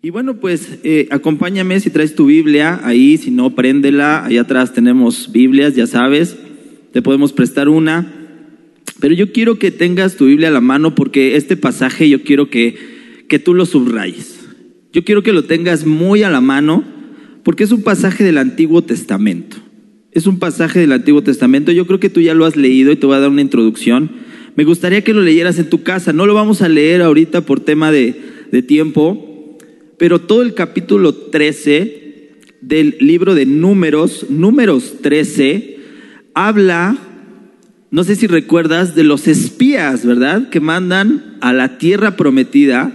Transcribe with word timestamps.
Y 0.00 0.10
bueno, 0.10 0.36
pues 0.36 0.78
eh, 0.84 1.08
acompáñame 1.10 1.80
si 1.80 1.90
traes 1.90 2.14
tu 2.14 2.26
Biblia 2.26 2.80
ahí, 2.84 3.16
si 3.16 3.32
no, 3.32 3.56
préndela. 3.56 4.24
Ahí 4.24 4.38
atrás 4.38 4.72
tenemos 4.72 5.32
Biblias, 5.32 5.74
ya 5.74 5.88
sabes. 5.88 6.36
Te 6.92 7.02
podemos 7.02 7.32
prestar 7.32 7.68
una. 7.68 8.12
Pero 9.00 9.14
yo 9.14 9.32
quiero 9.32 9.58
que 9.58 9.72
tengas 9.72 10.14
tu 10.14 10.26
Biblia 10.26 10.48
a 10.48 10.52
la 10.52 10.60
mano 10.60 10.94
porque 10.94 11.36
este 11.36 11.56
pasaje 11.56 12.08
yo 12.08 12.22
quiero 12.22 12.48
que, 12.48 12.76
que 13.28 13.40
tú 13.40 13.54
lo 13.54 13.66
subrayes. 13.66 14.38
Yo 14.92 15.04
quiero 15.04 15.24
que 15.24 15.32
lo 15.32 15.44
tengas 15.44 15.84
muy 15.84 16.22
a 16.22 16.30
la 16.30 16.40
mano 16.40 16.84
porque 17.42 17.64
es 17.64 17.72
un 17.72 17.82
pasaje 17.82 18.22
del 18.22 18.38
Antiguo 18.38 18.82
Testamento. 18.82 19.56
Es 20.12 20.28
un 20.28 20.38
pasaje 20.38 20.78
del 20.78 20.92
Antiguo 20.92 21.22
Testamento. 21.22 21.72
Yo 21.72 21.88
creo 21.88 21.98
que 21.98 22.08
tú 22.08 22.20
ya 22.20 22.34
lo 22.34 22.44
has 22.44 22.56
leído 22.56 22.92
y 22.92 22.96
te 22.96 23.06
voy 23.06 23.16
a 23.16 23.20
dar 23.20 23.30
una 23.30 23.42
introducción. 23.42 24.10
Me 24.54 24.62
gustaría 24.62 25.02
que 25.02 25.12
lo 25.12 25.22
leyeras 25.22 25.58
en 25.58 25.68
tu 25.68 25.82
casa. 25.82 26.12
No 26.12 26.24
lo 26.24 26.34
vamos 26.34 26.62
a 26.62 26.68
leer 26.68 27.02
ahorita 27.02 27.40
por 27.40 27.58
tema 27.58 27.90
de, 27.90 28.14
de 28.52 28.62
tiempo, 28.62 29.28
pero 29.98 30.20
todo 30.20 30.42
el 30.42 30.54
capítulo 30.54 31.12
13 31.12 32.30
del 32.60 32.96
libro 33.00 33.34
de 33.34 33.46
Números, 33.46 34.26
Números 34.30 34.94
13, 35.02 35.78
habla, 36.34 36.96
no 37.90 38.04
sé 38.04 38.16
si 38.16 38.26
recuerdas, 38.26 38.94
de 38.94 39.04
los 39.04 39.26
espías, 39.26 40.06
¿verdad? 40.06 40.50
Que 40.50 40.60
mandan 40.60 41.36
a 41.40 41.52
la 41.52 41.78
tierra 41.78 42.16
prometida, 42.16 42.92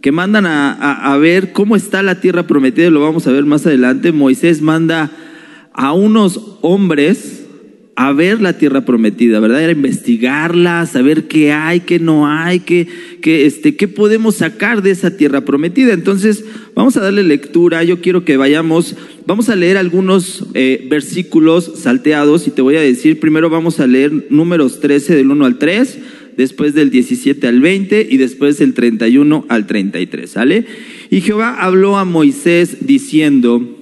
que 0.00 0.12
mandan 0.12 0.46
a, 0.46 0.72
a, 0.72 1.12
a 1.12 1.16
ver 1.16 1.52
cómo 1.52 1.76
está 1.76 2.02
la 2.02 2.20
tierra 2.20 2.46
prometida, 2.46 2.90
lo 2.90 3.00
vamos 3.00 3.26
a 3.26 3.32
ver 3.32 3.44
más 3.44 3.66
adelante. 3.66 4.12
Moisés 4.12 4.60
manda 4.60 5.10
a 5.72 5.92
unos 5.92 6.58
hombres 6.60 7.43
a 7.96 8.12
ver 8.12 8.40
la 8.40 8.58
tierra 8.58 8.84
prometida, 8.84 9.38
¿verdad? 9.38 9.62
Era 9.62 9.72
investigarla, 9.72 10.84
saber 10.86 11.24
qué 11.24 11.52
hay, 11.52 11.80
qué 11.80 12.00
no 12.00 12.26
hay, 12.26 12.60
qué, 12.60 12.88
qué, 13.20 13.46
este, 13.46 13.76
qué 13.76 13.86
podemos 13.86 14.36
sacar 14.36 14.82
de 14.82 14.90
esa 14.90 15.16
tierra 15.16 15.42
prometida. 15.42 15.92
Entonces, 15.92 16.44
vamos 16.74 16.96
a 16.96 17.00
darle 17.00 17.22
lectura. 17.22 17.84
Yo 17.84 18.00
quiero 18.00 18.24
que 18.24 18.36
vayamos, 18.36 18.96
vamos 19.26 19.48
a 19.48 19.56
leer 19.56 19.76
algunos 19.76 20.44
eh, 20.54 20.86
versículos 20.90 21.72
salteados 21.76 22.48
y 22.48 22.50
te 22.50 22.62
voy 22.62 22.76
a 22.76 22.80
decir, 22.80 23.20
primero 23.20 23.48
vamos 23.48 23.78
a 23.78 23.86
leer 23.86 24.26
números 24.28 24.80
13 24.80 25.14
del 25.14 25.30
1 25.30 25.44
al 25.44 25.58
3, 25.58 25.98
después 26.36 26.74
del 26.74 26.90
17 26.90 27.46
al 27.46 27.60
20 27.60 28.08
y 28.10 28.16
después 28.16 28.58
del 28.58 28.74
31 28.74 29.46
al 29.48 29.66
33, 29.66 30.28
¿sale? 30.28 30.66
Y 31.10 31.20
Jehová 31.20 31.60
habló 31.60 31.96
a 31.96 32.04
Moisés 32.04 32.78
diciendo, 32.80 33.73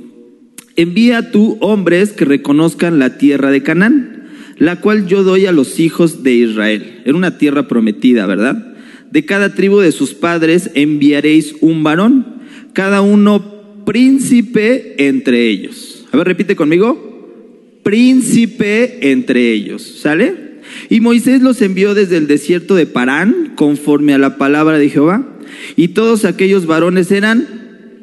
envía 0.77 1.31
tú 1.31 1.59
hombres 1.61 2.13
que 2.13 2.25
reconozcan 2.25 2.99
la 2.99 3.19
tierra 3.19 3.51
de 3.51 3.63
Canaán, 3.63 4.25
la 4.59 4.81
cual 4.81 5.07
yo 5.07 5.23
doy 5.23 5.47
a 5.47 5.53
los 5.53 5.81
hijos 5.81 6.23
de 6.23 6.35
Israel. 6.35 7.01
Era 7.05 7.17
una 7.17 7.39
tierra 7.39 7.69
prometida, 7.69 8.27
¿verdad? 8.27 8.75
De 9.11 9.25
cada 9.25 9.55
tribu 9.55 9.81
de 9.81 9.93
sus 9.93 10.15
padres 10.15 10.71
enviaréis 10.75 11.55
un 11.61 11.83
varón, 11.83 12.39
cada 12.73 13.03
uno 13.03 13.85
príncipe 13.85 14.95
entre 15.07 15.49
ellos. 15.49 16.07
A 16.13 16.17
ver, 16.17 16.27
repite 16.27 16.57
conmigo. 16.57 17.11
Príncipe 17.83 19.11
entre 19.11 19.51
ellos. 19.53 19.83
¿Sale? 19.83 20.53
Y 20.89 21.01
Moisés 21.01 21.43
los 21.43 21.61
envió 21.61 21.95
desde 21.95 22.17
el 22.17 22.27
desierto 22.27 22.75
de 22.75 22.87
Parán, 22.87 23.53
conforme 23.57 24.15
a 24.15 24.19
la 24.19 24.39
palabra 24.39 24.79
de 24.79 24.89
Jehová. 24.89 25.27
Y 25.77 25.89
todos 25.89 26.25
aquellos 26.25 26.67
varones 26.67 27.11
eran 27.11 27.62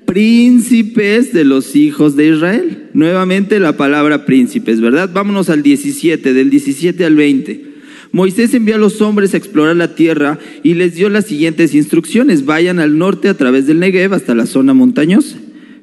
príncipes 0.10 1.34
de 1.34 1.46
los 1.46 1.76
hijos 1.76 2.16
de 2.16 2.30
Israel. 2.30 2.90
Nuevamente 2.94 3.60
la 3.60 3.78
palabra 3.78 4.26
príncipes, 4.26 4.82
¿verdad? 4.82 5.12
Vámonos 5.14 5.52
al 5.52 5.62
17, 5.62 6.34
del 6.34 6.50
17 6.50 7.06
al 7.06 7.16
20. 7.16 7.66
Moisés 8.12 8.56
envió 8.56 8.74
a 8.74 8.80
los 8.80 9.02
hombres 9.02 9.36
a 9.36 9.38
explorar 9.38 9.76
la 9.76 9.94
tierra 9.94 10.40
y 10.64 10.74
les 10.74 10.96
dio 10.96 11.10
las 11.10 11.26
siguientes 11.26 11.76
instrucciones. 11.76 12.44
Vayan 12.44 12.80
al 12.80 12.98
norte 12.98 13.30
a 13.30 13.36
través 13.36 13.68
del 13.68 13.80
Negev 13.80 14.16
hasta 14.16 14.34
la 14.34 14.48
zona 14.48 14.74
montañosa. 14.74 15.38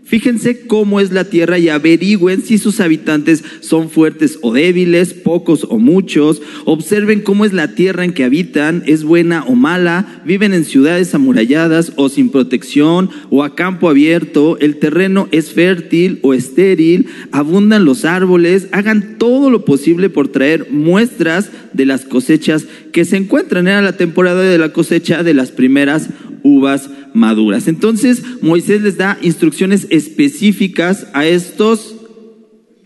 Fíjense 0.06 0.68
cómo 0.68 1.00
es 1.00 1.10
la 1.10 1.24
tierra 1.24 1.58
y 1.58 1.68
averigüen 1.68 2.40
si 2.40 2.58
sus 2.58 2.78
habitantes 2.78 3.42
son 3.58 3.90
fuertes 3.90 4.38
o 4.40 4.52
débiles, 4.52 5.14
pocos 5.14 5.66
o 5.68 5.80
muchos. 5.80 6.40
Observen 6.64 7.22
cómo 7.22 7.44
es 7.44 7.52
la 7.52 7.74
tierra 7.74 8.04
en 8.04 8.12
que 8.12 8.22
habitan, 8.22 8.84
es 8.86 9.02
buena 9.02 9.42
o 9.48 9.56
mala, 9.56 10.22
viven 10.24 10.54
en 10.54 10.64
ciudades 10.64 11.12
amuralladas 11.12 11.92
o 11.96 12.08
sin 12.08 12.30
protección 12.30 13.10
o 13.30 13.42
a 13.42 13.56
campo 13.56 13.90
abierto, 13.90 14.58
el 14.60 14.76
terreno 14.76 15.26
es 15.32 15.50
fértil 15.50 16.20
o 16.22 16.34
estéril, 16.34 17.08
abundan 17.32 17.84
los 17.84 18.04
árboles, 18.04 18.68
hagan 18.70 19.16
todo 19.18 19.50
lo 19.50 19.64
posible 19.64 20.08
por 20.08 20.28
traer 20.28 20.68
muestras 20.70 21.50
de 21.72 21.84
las 21.84 22.04
cosechas 22.04 22.66
que 22.92 23.04
se 23.04 23.16
encuentran. 23.16 23.66
Era 23.66 23.82
la 23.82 23.96
temporada 23.96 24.42
de 24.42 24.58
la 24.58 24.72
cosecha 24.72 25.24
de 25.24 25.34
las 25.34 25.50
primeras 25.50 26.10
uvas 26.44 26.90
maduras. 27.16 27.66
Entonces 27.66 28.22
Moisés 28.42 28.82
les 28.82 28.96
da 28.96 29.18
instrucciones 29.22 29.86
específicas 29.90 31.06
a 31.12 31.26
estos 31.26 31.96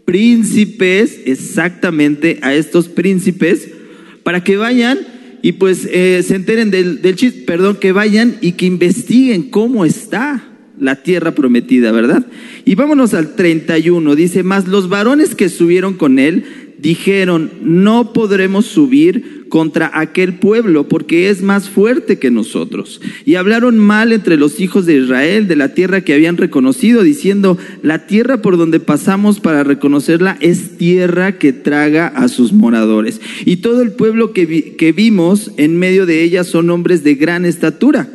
príncipes, 0.04 1.20
exactamente 1.26 2.38
a 2.42 2.54
estos 2.54 2.88
príncipes, 2.88 3.68
para 4.22 4.42
que 4.42 4.56
vayan 4.56 4.98
y 5.42 5.52
pues 5.52 5.88
eh, 5.90 6.22
se 6.26 6.34
enteren 6.34 6.70
del, 6.70 7.02
del 7.02 7.16
chiste, 7.16 7.42
perdón, 7.42 7.76
que 7.80 7.92
vayan 7.92 8.36
y 8.40 8.52
que 8.52 8.66
investiguen 8.66 9.50
cómo 9.50 9.84
está 9.84 10.46
la 10.78 11.02
tierra 11.02 11.34
prometida, 11.34 11.92
¿verdad? 11.92 12.26
Y 12.64 12.74
vámonos 12.74 13.14
al 13.14 13.34
31, 13.36 14.14
dice, 14.16 14.42
más 14.42 14.66
los 14.66 14.88
varones 14.88 15.34
que 15.34 15.48
subieron 15.48 15.94
con 15.94 16.18
él 16.18 16.44
dijeron, 16.80 17.50
no 17.62 18.12
podremos 18.12 18.66
subir 18.66 19.46
contra 19.48 19.90
aquel 19.92 20.34
pueblo 20.34 20.88
porque 20.88 21.28
es 21.28 21.42
más 21.42 21.68
fuerte 21.68 22.18
que 22.18 22.30
nosotros. 22.30 23.00
Y 23.26 23.34
hablaron 23.34 23.78
mal 23.78 24.12
entre 24.12 24.36
los 24.36 24.60
hijos 24.60 24.86
de 24.86 24.96
Israel 24.96 25.48
de 25.48 25.56
la 25.56 25.74
tierra 25.74 26.00
que 26.00 26.14
habían 26.14 26.36
reconocido, 26.36 27.02
diciendo, 27.02 27.58
la 27.82 28.06
tierra 28.06 28.40
por 28.40 28.56
donde 28.56 28.80
pasamos 28.80 29.40
para 29.40 29.64
reconocerla 29.64 30.38
es 30.40 30.78
tierra 30.78 31.38
que 31.38 31.52
traga 31.52 32.06
a 32.06 32.28
sus 32.28 32.52
moradores. 32.52 33.20
Y 33.44 33.56
todo 33.56 33.82
el 33.82 33.92
pueblo 33.92 34.32
que, 34.32 34.76
que 34.76 34.92
vimos 34.92 35.50
en 35.58 35.78
medio 35.78 36.06
de 36.06 36.22
ella 36.22 36.44
son 36.44 36.70
hombres 36.70 37.04
de 37.04 37.16
gran 37.16 37.44
estatura. 37.44 38.08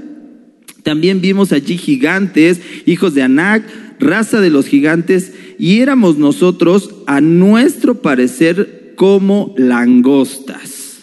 También 0.85 1.19
vimos 1.19 1.51
allí 1.51 1.77
gigantes, 1.77 2.61
hijos 2.85 3.15
de 3.15 3.23
Anac, 3.23 3.63
raza 3.99 4.41
de 4.41 4.49
los 4.49 4.67
gigantes, 4.67 5.33
y 5.57 5.79
éramos 5.79 6.17
nosotros, 6.17 6.95
a 7.07 7.21
nuestro 7.21 8.01
parecer, 8.01 8.93
como 8.95 9.53
langostas. 9.57 10.99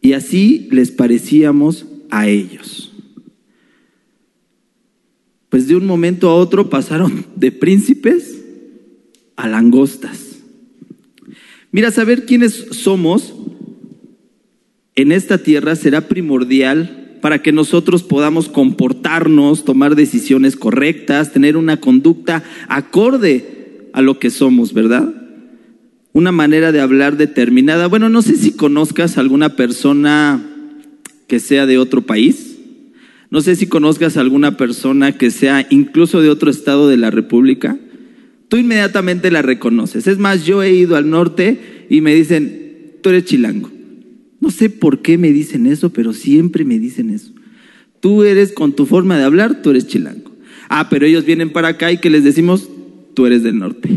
Y 0.00 0.12
así 0.12 0.68
les 0.70 0.90
parecíamos 0.90 1.86
a 2.10 2.28
ellos. 2.28 2.92
Pues 5.48 5.68
de 5.68 5.76
un 5.76 5.86
momento 5.86 6.28
a 6.28 6.34
otro 6.34 6.70
pasaron 6.70 7.26
de 7.34 7.50
príncipes 7.50 8.44
a 9.36 9.48
langostas. 9.48 10.36
Mira, 11.72 11.90
saber 11.90 12.24
quiénes 12.24 12.66
somos 12.70 13.34
en 14.94 15.12
esta 15.12 15.38
tierra 15.38 15.76
será 15.76 16.08
primordial 16.08 17.05
para 17.26 17.42
que 17.42 17.50
nosotros 17.50 18.04
podamos 18.04 18.48
comportarnos, 18.48 19.64
tomar 19.64 19.96
decisiones 19.96 20.54
correctas, 20.54 21.32
tener 21.32 21.56
una 21.56 21.78
conducta 21.78 22.44
acorde 22.68 23.88
a 23.92 24.00
lo 24.00 24.20
que 24.20 24.30
somos, 24.30 24.72
¿verdad? 24.72 25.12
Una 26.12 26.30
manera 26.30 26.70
de 26.70 26.80
hablar 26.80 27.16
determinada. 27.16 27.88
Bueno, 27.88 28.08
no 28.10 28.22
sé 28.22 28.36
si 28.36 28.52
conozcas 28.52 29.18
alguna 29.18 29.56
persona 29.56 30.40
que 31.26 31.40
sea 31.40 31.66
de 31.66 31.78
otro 31.78 32.02
país. 32.02 32.58
No 33.28 33.40
sé 33.40 33.56
si 33.56 33.66
conozcas 33.66 34.16
alguna 34.16 34.56
persona 34.56 35.18
que 35.18 35.32
sea 35.32 35.66
incluso 35.68 36.22
de 36.22 36.30
otro 36.30 36.48
estado 36.48 36.88
de 36.88 36.96
la 36.96 37.10
República. 37.10 37.76
Tú 38.46 38.56
inmediatamente 38.56 39.32
la 39.32 39.42
reconoces. 39.42 40.06
Es 40.06 40.18
más, 40.18 40.46
yo 40.46 40.62
he 40.62 40.72
ido 40.72 40.94
al 40.94 41.10
norte 41.10 41.86
y 41.90 42.02
me 42.02 42.14
dicen, 42.14 42.92
tú 43.02 43.08
eres 43.08 43.24
chilango. 43.24 43.75
No 44.46 44.52
sé 44.52 44.70
por 44.70 45.02
qué 45.02 45.18
me 45.18 45.32
dicen 45.32 45.66
eso, 45.66 45.92
pero 45.92 46.12
siempre 46.12 46.64
me 46.64 46.78
dicen 46.78 47.10
eso. 47.10 47.32
Tú 47.98 48.22
eres 48.22 48.52
con 48.52 48.76
tu 48.76 48.86
forma 48.86 49.18
de 49.18 49.24
hablar, 49.24 49.60
tú 49.60 49.70
eres 49.70 49.88
chilango. 49.88 50.30
Ah, 50.68 50.88
pero 50.88 51.04
ellos 51.04 51.24
vienen 51.24 51.50
para 51.50 51.66
acá 51.66 51.90
y 51.90 51.98
que 51.98 52.10
les 52.10 52.22
decimos, 52.22 52.70
tú 53.14 53.26
eres 53.26 53.42
del 53.42 53.58
norte. 53.58 53.88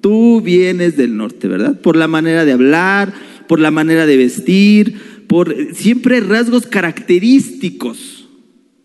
Tú 0.00 0.40
vienes 0.40 0.96
del 0.96 1.16
norte, 1.16 1.48
¿verdad? 1.48 1.80
Por 1.80 1.96
la 1.96 2.06
manera 2.06 2.44
de 2.44 2.52
hablar, 2.52 3.12
por 3.48 3.58
la 3.58 3.72
manera 3.72 4.06
de 4.06 4.16
vestir, 4.16 4.94
por 5.26 5.74
siempre 5.74 6.20
rasgos 6.20 6.68
característicos, 6.68 8.28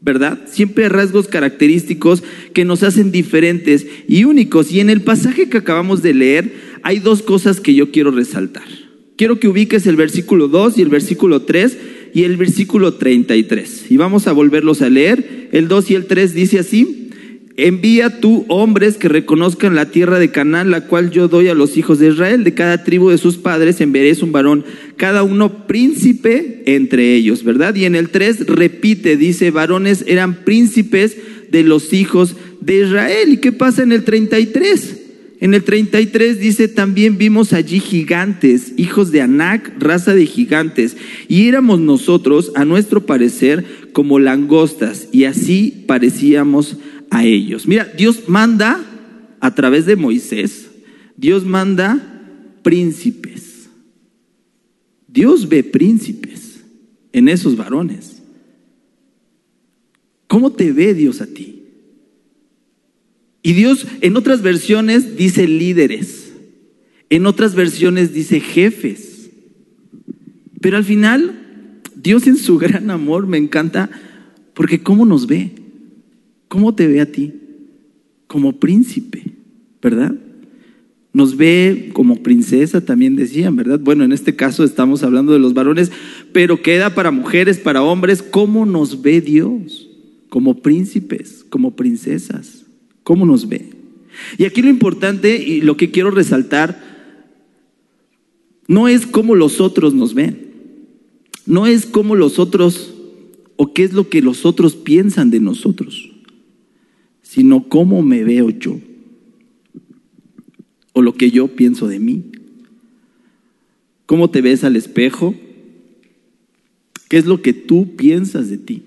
¿verdad? 0.01 0.39
Siempre 0.47 0.89
rasgos 0.89 1.27
característicos 1.27 2.23
que 2.55 2.65
nos 2.65 2.81
hacen 2.81 3.11
diferentes 3.11 3.85
y 4.07 4.23
únicos. 4.23 4.71
Y 4.71 4.79
en 4.79 4.89
el 4.89 5.01
pasaje 5.01 5.47
que 5.47 5.59
acabamos 5.59 6.01
de 6.01 6.15
leer 6.15 6.53
hay 6.81 6.97
dos 6.97 7.21
cosas 7.21 7.59
que 7.59 7.75
yo 7.75 7.91
quiero 7.91 8.09
resaltar. 8.09 8.82
Quiero 9.23 9.39
que 9.39 9.47
ubiques 9.47 9.87
el 9.87 9.95
versículo 9.95 10.49
2 10.49 10.77
y 10.77 10.81
el 10.81 10.89
versículo 10.89 11.43
3 11.43 11.77
y 12.13 12.23
el 12.23 12.35
versículo 12.35 12.95
33. 12.95 13.85
Y 13.89 13.95
vamos 13.95 14.27
a 14.27 14.33
volverlos 14.33 14.81
a 14.81 14.89
leer. 14.89 15.47
El 15.53 15.69
2 15.69 15.91
y 15.91 15.95
el 15.95 16.07
3 16.07 16.33
dice 16.33 16.59
así, 16.59 17.09
envía 17.55 18.19
tú 18.19 18.43
hombres 18.49 18.97
que 18.97 19.07
reconozcan 19.07 19.75
la 19.75 19.91
tierra 19.91 20.19
de 20.19 20.31
Canaán, 20.31 20.71
la 20.71 20.87
cual 20.87 21.09
yo 21.09 21.29
doy 21.29 21.47
a 21.47 21.53
los 21.53 21.77
hijos 21.77 21.99
de 21.99 22.09
Israel. 22.09 22.43
De 22.43 22.53
cada 22.53 22.83
tribu 22.83 23.11
de 23.11 23.17
sus 23.17 23.37
padres 23.37 23.79
enviaréis 23.79 24.21
un 24.23 24.33
varón, 24.33 24.65
cada 24.97 25.23
uno 25.23 25.67
príncipe 25.67 26.61
entre 26.65 27.15
ellos, 27.15 27.45
¿verdad? 27.45 27.75
Y 27.75 27.85
en 27.85 27.95
el 27.95 28.09
3 28.09 28.47
repite, 28.47 29.15
dice, 29.15 29.51
varones 29.51 30.03
eran 30.05 30.43
príncipes 30.43 31.15
de 31.49 31.63
los 31.63 31.93
hijos 31.93 32.35
de 32.59 32.83
Israel. 32.83 33.31
¿Y 33.31 33.37
qué 33.37 33.53
pasa 33.53 33.83
en 33.83 33.93
el 33.93 34.03
33? 34.03 35.02
En 35.43 35.53
el 35.53 35.65
33 35.65 36.39
dice, 36.39 36.69
también 36.69 37.17
vimos 37.17 37.51
allí 37.51 37.81
gigantes, 37.81 38.71
hijos 38.77 39.11
de 39.11 39.19
Anac, 39.19 39.73
raza 39.77 40.15
de 40.15 40.25
gigantes, 40.25 40.95
y 41.27 41.49
éramos 41.49 41.81
nosotros, 41.81 42.53
a 42.55 42.63
nuestro 42.63 43.05
parecer, 43.05 43.89
como 43.91 44.19
langostas, 44.19 45.09
y 45.11 45.25
así 45.25 45.83
parecíamos 45.85 46.77
a 47.09 47.25
ellos. 47.25 47.67
Mira, 47.67 47.91
Dios 47.97 48.29
manda 48.29 48.85
a 49.41 49.53
través 49.53 49.85
de 49.85 49.97
Moisés, 49.97 50.69
Dios 51.17 51.43
manda 51.43 51.99
príncipes. 52.61 53.67
Dios 55.09 55.49
ve 55.49 55.65
príncipes 55.65 56.61
en 57.11 57.27
esos 57.27 57.57
varones. 57.57 58.21
¿Cómo 60.27 60.53
te 60.53 60.71
ve 60.71 60.93
Dios 60.93 61.19
a 61.19 61.25
ti? 61.25 61.52
Y 63.43 63.53
Dios 63.53 63.85
en 63.99 64.15
otras 64.15 64.41
versiones 64.41 65.17
dice 65.17 65.47
líderes, 65.47 66.33
en 67.09 67.25
otras 67.25 67.53
versiones 67.53 68.13
dice 68.13 68.39
jefes. 68.39 69.29
Pero 70.61 70.77
al 70.77 70.85
final, 70.85 71.81
Dios 71.93 72.25
en 72.25 72.37
su 72.37 72.57
gran 72.57 72.89
amor 72.89 73.27
me 73.27 73.37
encanta 73.37 73.91
porque 74.53 74.81
¿cómo 74.81 75.05
nos 75.05 75.27
ve? 75.27 75.51
¿Cómo 76.47 76.73
te 76.73 76.87
ve 76.87 77.01
a 77.01 77.11
ti? 77.11 77.33
Como 78.27 78.59
príncipe, 78.59 79.23
¿verdad? 79.81 80.15
Nos 81.11 81.35
ve 81.35 81.89
como 81.93 82.23
princesa, 82.23 82.81
también 82.81 83.17
decían, 83.17 83.57
¿verdad? 83.57 83.79
Bueno, 83.79 84.05
en 84.05 84.13
este 84.13 84.37
caso 84.37 84.63
estamos 84.63 85.03
hablando 85.03 85.33
de 85.33 85.39
los 85.39 85.53
varones, 85.53 85.91
pero 86.31 86.61
queda 86.61 86.95
para 86.95 87.11
mujeres, 87.11 87.57
para 87.57 87.83
hombres, 87.83 88.23
¿cómo 88.23 88.65
nos 88.65 89.01
ve 89.01 89.19
Dios? 89.19 89.89
Como 90.29 90.61
príncipes, 90.61 91.45
como 91.49 91.75
princesas. 91.75 92.62
¿Cómo 93.03 93.25
nos 93.25 93.47
ve? 93.47 93.69
Y 94.37 94.45
aquí 94.45 94.61
lo 94.61 94.69
importante 94.69 95.35
y 95.37 95.61
lo 95.61 95.77
que 95.77 95.91
quiero 95.91 96.11
resaltar 96.11 96.93
no 98.67 98.87
es 98.87 99.05
cómo 99.05 99.35
los 99.35 99.59
otros 99.59 99.93
nos 99.93 100.13
ven, 100.13 100.51
no 101.45 101.67
es 101.67 101.85
cómo 101.85 102.15
los 102.15 102.39
otros 102.39 102.93
o 103.55 103.73
qué 103.73 103.83
es 103.83 103.93
lo 103.93 104.09
que 104.09 104.21
los 104.21 104.45
otros 104.45 104.75
piensan 104.75 105.29
de 105.29 105.39
nosotros, 105.39 106.11
sino 107.21 107.67
cómo 107.67 108.01
me 108.01 108.23
veo 108.23 108.49
yo 108.49 108.79
o 110.93 111.01
lo 111.01 111.13
que 111.15 111.31
yo 111.31 111.47
pienso 111.47 111.87
de 111.87 111.99
mí. 111.99 112.23
¿Cómo 114.05 114.29
te 114.29 114.41
ves 114.41 114.63
al 114.63 114.75
espejo? 114.75 115.35
¿Qué 117.09 117.17
es 117.17 117.25
lo 117.25 117.41
que 117.41 117.53
tú 117.53 117.95
piensas 117.95 118.49
de 118.49 118.57
ti? 118.57 118.83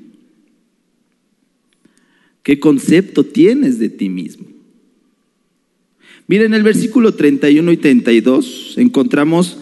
¿Qué 2.46 2.60
concepto 2.60 3.24
tienes 3.24 3.80
de 3.80 3.88
ti 3.88 4.08
mismo? 4.08 4.46
Miren, 6.28 6.46
en 6.46 6.54
el 6.54 6.62
versículo 6.62 7.12
31 7.12 7.72
y 7.72 7.76
32 7.76 8.74
encontramos 8.76 9.56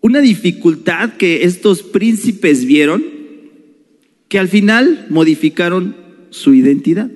una 0.00 0.20
dificultad 0.20 1.14
que 1.14 1.42
estos 1.42 1.82
príncipes 1.82 2.64
vieron 2.66 3.04
que 4.28 4.38
al 4.38 4.46
final 4.46 5.06
modificaron 5.10 5.96
su 6.30 6.54
identidad. 6.54 7.10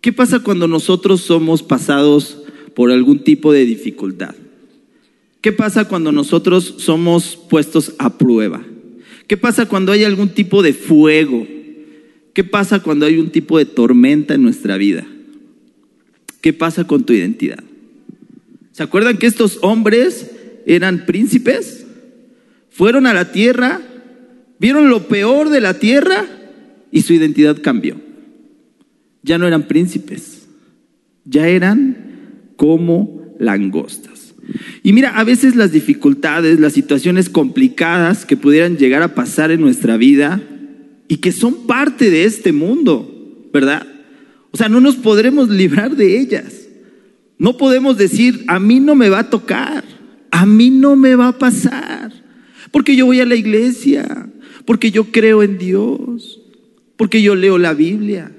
¿Qué 0.00 0.14
pasa 0.14 0.38
cuando 0.38 0.66
nosotros 0.66 1.20
somos 1.20 1.62
pasados 1.62 2.44
por 2.74 2.90
algún 2.90 3.18
tipo 3.24 3.52
de 3.52 3.66
dificultad? 3.66 4.34
¿Qué 5.42 5.52
pasa 5.52 5.86
cuando 5.86 6.12
nosotros 6.12 6.76
somos 6.78 7.36
puestos 7.36 7.92
a 7.98 8.16
prueba? 8.16 8.64
¿Qué 9.26 9.36
pasa 9.36 9.68
cuando 9.68 9.92
hay 9.92 10.04
algún 10.04 10.30
tipo 10.30 10.62
de 10.62 10.72
fuego 10.72 11.46
¿Qué 12.36 12.44
pasa 12.44 12.80
cuando 12.80 13.06
hay 13.06 13.16
un 13.16 13.30
tipo 13.30 13.56
de 13.56 13.64
tormenta 13.64 14.34
en 14.34 14.42
nuestra 14.42 14.76
vida? 14.76 15.06
¿Qué 16.42 16.52
pasa 16.52 16.86
con 16.86 17.04
tu 17.04 17.14
identidad? 17.14 17.64
¿Se 18.72 18.82
acuerdan 18.82 19.16
que 19.16 19.26
estos 19.26 19.58
hombres 19.62 20.32
eran 20.66 21.06
príncipes? 21.06 21.86
Fueron 22.68 23.06
a 23.06 23.14
la 23.14 23.32
tierra, 23.32 23.80
vieron 24.58 24.90
lo 24.90 25.08
peor 25.08 25.48
de 25.48 25.62
la 25.62 25.78
tierra 25.78 26.26
y 26.92 27.00
su 27.00 27.14
identidad 27.14 27.62
cambió. 27.62 27.98
Ya 29.22 29.38
no 29.38 29.46
eran 29.46 29.66
príncipes, 29.66 30.46
ya 31.24 31.48
eran 31.48 32.52
como 32.56 33.34
langostas. 33.38 34.34
Y 34.82 34.92
mira, 34.92 35.16
a 35.18 35.24
veces 35.24 35.56
las 35.56 35.72
dificultades, 35.72 36.60
las 36.60 36.74
situaciones 36.74 37.30
complicadas 37.30 38.26
que 38.26 38.36
pudieran 38.36 38.76
llegar 38.76 39.02
a 39.02 39.14
pasar 39.14 39.50
en 39.52 39.62
nuestra 39.62 39.96
vida, 39.96 40.42
y 41.08 41.18
que 41.18 41.32
son 41.32 41.66
parte 41.66 42.10
de 42.10 42.24
este 42.24 42.52
mundo, 42.52 43.48
¿verdad? 43.52 43.86
O 44.50 44.56
sea, 44.56 44.68
no 44.68 44.80
nos 44.80 44.96
podremos 44.96 45.48
librar 45.48 45.96
de 45.96 46.18
ellas. 46.18 46.66
No 47.38 47.56
podemos 47.56 47.98
decir, 47.98 48.44
a 48.48 48.58
mí 48.58 48.80
no 48.80 48.94
me 48.94 49.08
va 49.08 49.20
a 49.20 49.30
tocar, 49.30 49.84
a 50.30 50.46
mí 50.46 50.70
no 50.70 50.96
me 50.96 51.14
va 51.14 51.28
a 51.28 51.38
pasar, 51.38 52.12
porque 52.70 52.96
yo 52.96 53.06
voy 53.06 53.20
a 53.20 53.26
la 53.26 53.34
iglesia, 53.34 54.30
porque 54.64 54.90
yo 54.90 55.04
creo 55.12 55.42
en 55.42 55.58
Dios, 55.58 56.40
porque 56.96 57.20
yo 57.22 57.34
leo 57.34 57.58
la 57.58 57.74
Biblia. 57.74 58.32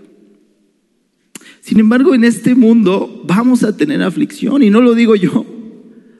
Sin 1.61 1.79
embargo, 1.79 2.15
en 2.15 2.23
este 2.23 2.55
mundo 2.55 3.23
vamos 3.25 3.63
a 3.63 3.77
tener 3.77 4.01
aflicción 4.01 4.63
y 4.63 4.69
no 4.69 4.81
lo 4.81 4.95
digo 4.95 5.15
yo, 5.15 5.45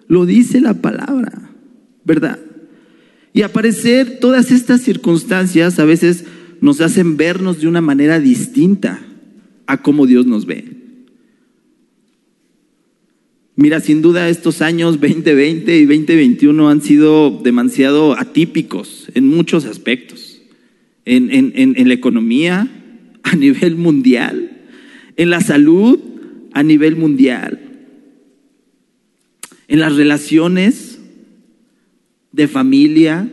lo 0.07 0.25
dice 0.25 0.61
la 0.61 0.75
palabra, 0.75 1.51
¿verdad? 2.05 2.39
Y 3.33 3.41
aparecer 3.41 4.19
todas 4.19 4.51
estas 4.51 4.81
circunstancias 4.81 5.79
a 5.79 5.85
veces 5.85 6.25
nos 6.61 6.81
hacen 6.81 7.17
vernos 7.17 7.59
de 7.59 7.67
una 7.67 7.81
manera 7.81 8.19
distinta 8.19 9.01
a 9.65 9.81
cómo 9.81 10.05
Dios 10.05 10.25
nos 10.25 10.45
ve. 10.45 10.77
Mira, 13.59 13.79
sin 13.79 14.03
duda 14.03 14.29
estos 14.29 14.61
años 14.61 15.01
2020 15.01 15.77
y 15.77 15.85
2021 15.85 16.69
han 16.69 16.81
sido 16.81 17.41
demasiado 17.43 18.13
atípicos 18.15 19.07
en 19.15 19.27
muchos 19.27 19.65
aspectos. 19.65 20.39
En, 21.05 21.31
en, 21.31 21.87
la 21.87 21.93
economía 21.93 22.69
a 23.23 23.35
nivel 23.35 23.77
mundial, 23.77 24.61
en 25.15 25.29
la 25.29 25.41
salud 25.41 25.99
a 26.53 26.61
nivel 26.63 26.97
mundial, 26.97 27.61
en 29.67 29.79
las 29.79 29.95
relaciones 29.95 30.99
de 32.33 32.47
familia, 32.47 33.27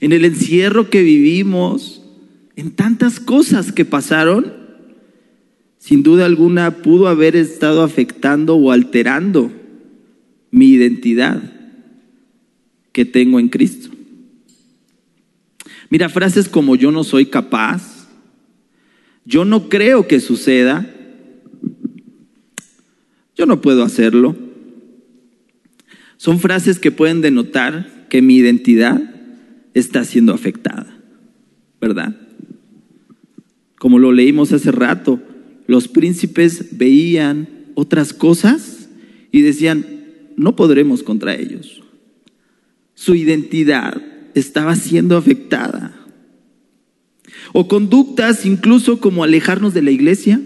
en 0.00 0.12
el 0.12 0.24
encierro 0.26 0.90
que 0.90 1.02
vivimos, 1.02 2.03
en 2.56 2.70
tantas 2.70 3.20
cosas 3.20 3.72
que 3.72 3.84
pasaron, 3.84 4.52
sin 5.78 6.02
duda 6.02 6.24
alguna 6.24 6.82
pudo 6.82 7.08
haber 7.08 7.36
estado 7.36 7.82
afectando 7.82 8.54
o 8.54 8.70
alterando 8.70 9.52
mi 10.50 10.68
identidad 10.68 11.42
que 12.92 13.04
tengo 13.04 13.40
en 13.40 13.48
Cristo. 13.48 13.90
Mira, 15.90 16.08
frases 16.08 16.48
como 16.48 16.76
yo 16.76 16.90
no 16.90 17.04
soy 17.04 17.26
capaz, 17.26 18.08
yo 19.24 19.44
no 19.44 19.68
creo 19.68 20.06
que 20.06 20.20
suceda, 20.20 20.88
yo 23.36 23.46
no 23.46 23.60
puedo 23.60 23.82
hacerlo. 23.82 24.36
Son 26.16 26.38
frases 26.38 26.78
que 26.78 26.92
pueden 26.92 27.20
denotar 27.20 28.06
que 28.08 28.22
mi 28.22 28.36
identidad 28.36 29.02
está 29.74 30.04
siendo 30.04 30.32
afectada, 30.32 31.00
¿verdad? 31.80 32.23
Como 33.84 33.98
lo 33.98 34.12
leímos 34.12 34.50
hace 34.50 34.72
rato, 34.72 35.20
los 35.66 35.88
príncipes 35.88 36.78
veían 36.78 37.48
otras 37.74 38.14
cosas 38.14 38.88
y 39.30 39.42
decían, 39.42 39.84
no 40.38 40.56
podremos 40.56 41.02
contra 41.02 41.34
ellos. 41.34 41.82
Su 42.94 43.14
identidad 43.14 44.00
estaba 44.34 44.74
siendo 44.74 45.18
afectada. 45.18 45.94
O 47.52 47.68
conductas 47.68 48.46
incluso 48.46 49.00
como 49.00 49.22
alejarnos 49.22 49.74
de 49.74 49.82
la 49.82 49.90
iglesia, 49.90 50.40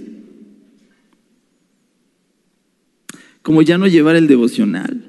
como 3.43 3.63
ya 3.63 3.79
no 3.79 3.87
llevar 3.87 4.17
el 4.17 4.27
devocional, 4.27 5.05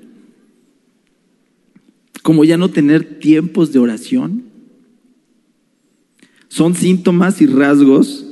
como 2.21 2.43
ya 2.43 2.59
no 2.59 2.69
tener 2.69 3.17
tiempos 3.17 3.74
de 3.74 3.79
oración. 3.79 4.49
Son 6.50 6.75
síntomas 6.75 7.41
y 7.41 7.46
rasgos 7.46 8.25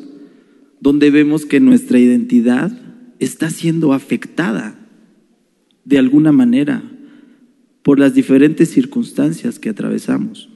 donde 0.81 1.09
vemos 1.09 1.45
que 1.45 1.59
nuestra 1.59 1.99
identidad 1.99 2.71
está 3.19 3.49
siendo 3.49 3.93
afectada 3.93 4.77
de 5.85 5.97
alguna 5.97 6.31
manera 6.31 6.83
por 7.83 7.99
las 7.99 8.13
diferentes 8.13 8.69
circunstancias 8.69 9.59
que 9.59 9.69
atravesamos. 9.69 10.49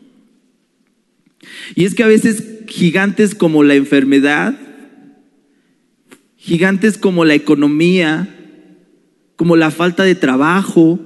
Y 1.75 1.85
es 1.85 1.95
que 1.95 2.03
a 2.03 2.07
veces 2.07 2.43
gigantes 2.67 3.35
como 3.35 3.63
la 3.63 3.75
enfermedad, 3.75 4.59
gigantes 6.35 6.97
como 6.97 7.25
la 7.25 7.35
economía, 7.35 8.27
como 9.35 9.55
la 9.55 9.71
falta 9.71 10.03
de 10.03 10.15
trabajo, 10.15 10.99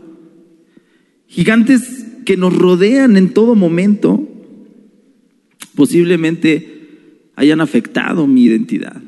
gigantes 1.27 2.05
que 2.25 2.37
nos 2.37 2.57
rodean 2.57 3.17
en 3.17 3.33
todo 3.33 3.55
momento, 3.55 4.24
posiblemente 5.75 7.29
hayan 7.35 7.61
afectado 7.61 8.27
mi 8.27 8.45
identidad, 8.45 9.01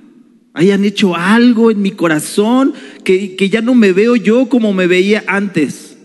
hayan 0.54 0.84
hecho 0.84 1.16
algo 1.16 1.72
en 1.72 1.82
mi 1.82 1.92
corazón 1.92 2.74
que, 3.04 3.36
que 3.36 3.50
ya 3.50 3.62
no 3.62 3.74
me 3.74 3.94
veo 3.94 4.16
yo 4.16 4.50
como 4.50 4.74
me 4.74 4.88
veía 4.88 5.24
antes. 5.28 5.98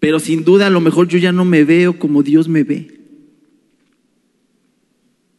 Pero 0.00 0.20
sin 0.20 0.44
duda 0.44 0.68
a 0.68 0.70
lo 0.70 0.80
mejor 0.80 1.08
yo 1.08 1.18
ya 1.18 1.32
no 1.32 1.44
me 1.44 1.64
veo 1.64 1.98
como 1.98 2.22
Dios 2.22 2.48
me 2.48 2.62
ve. 2.62 2.98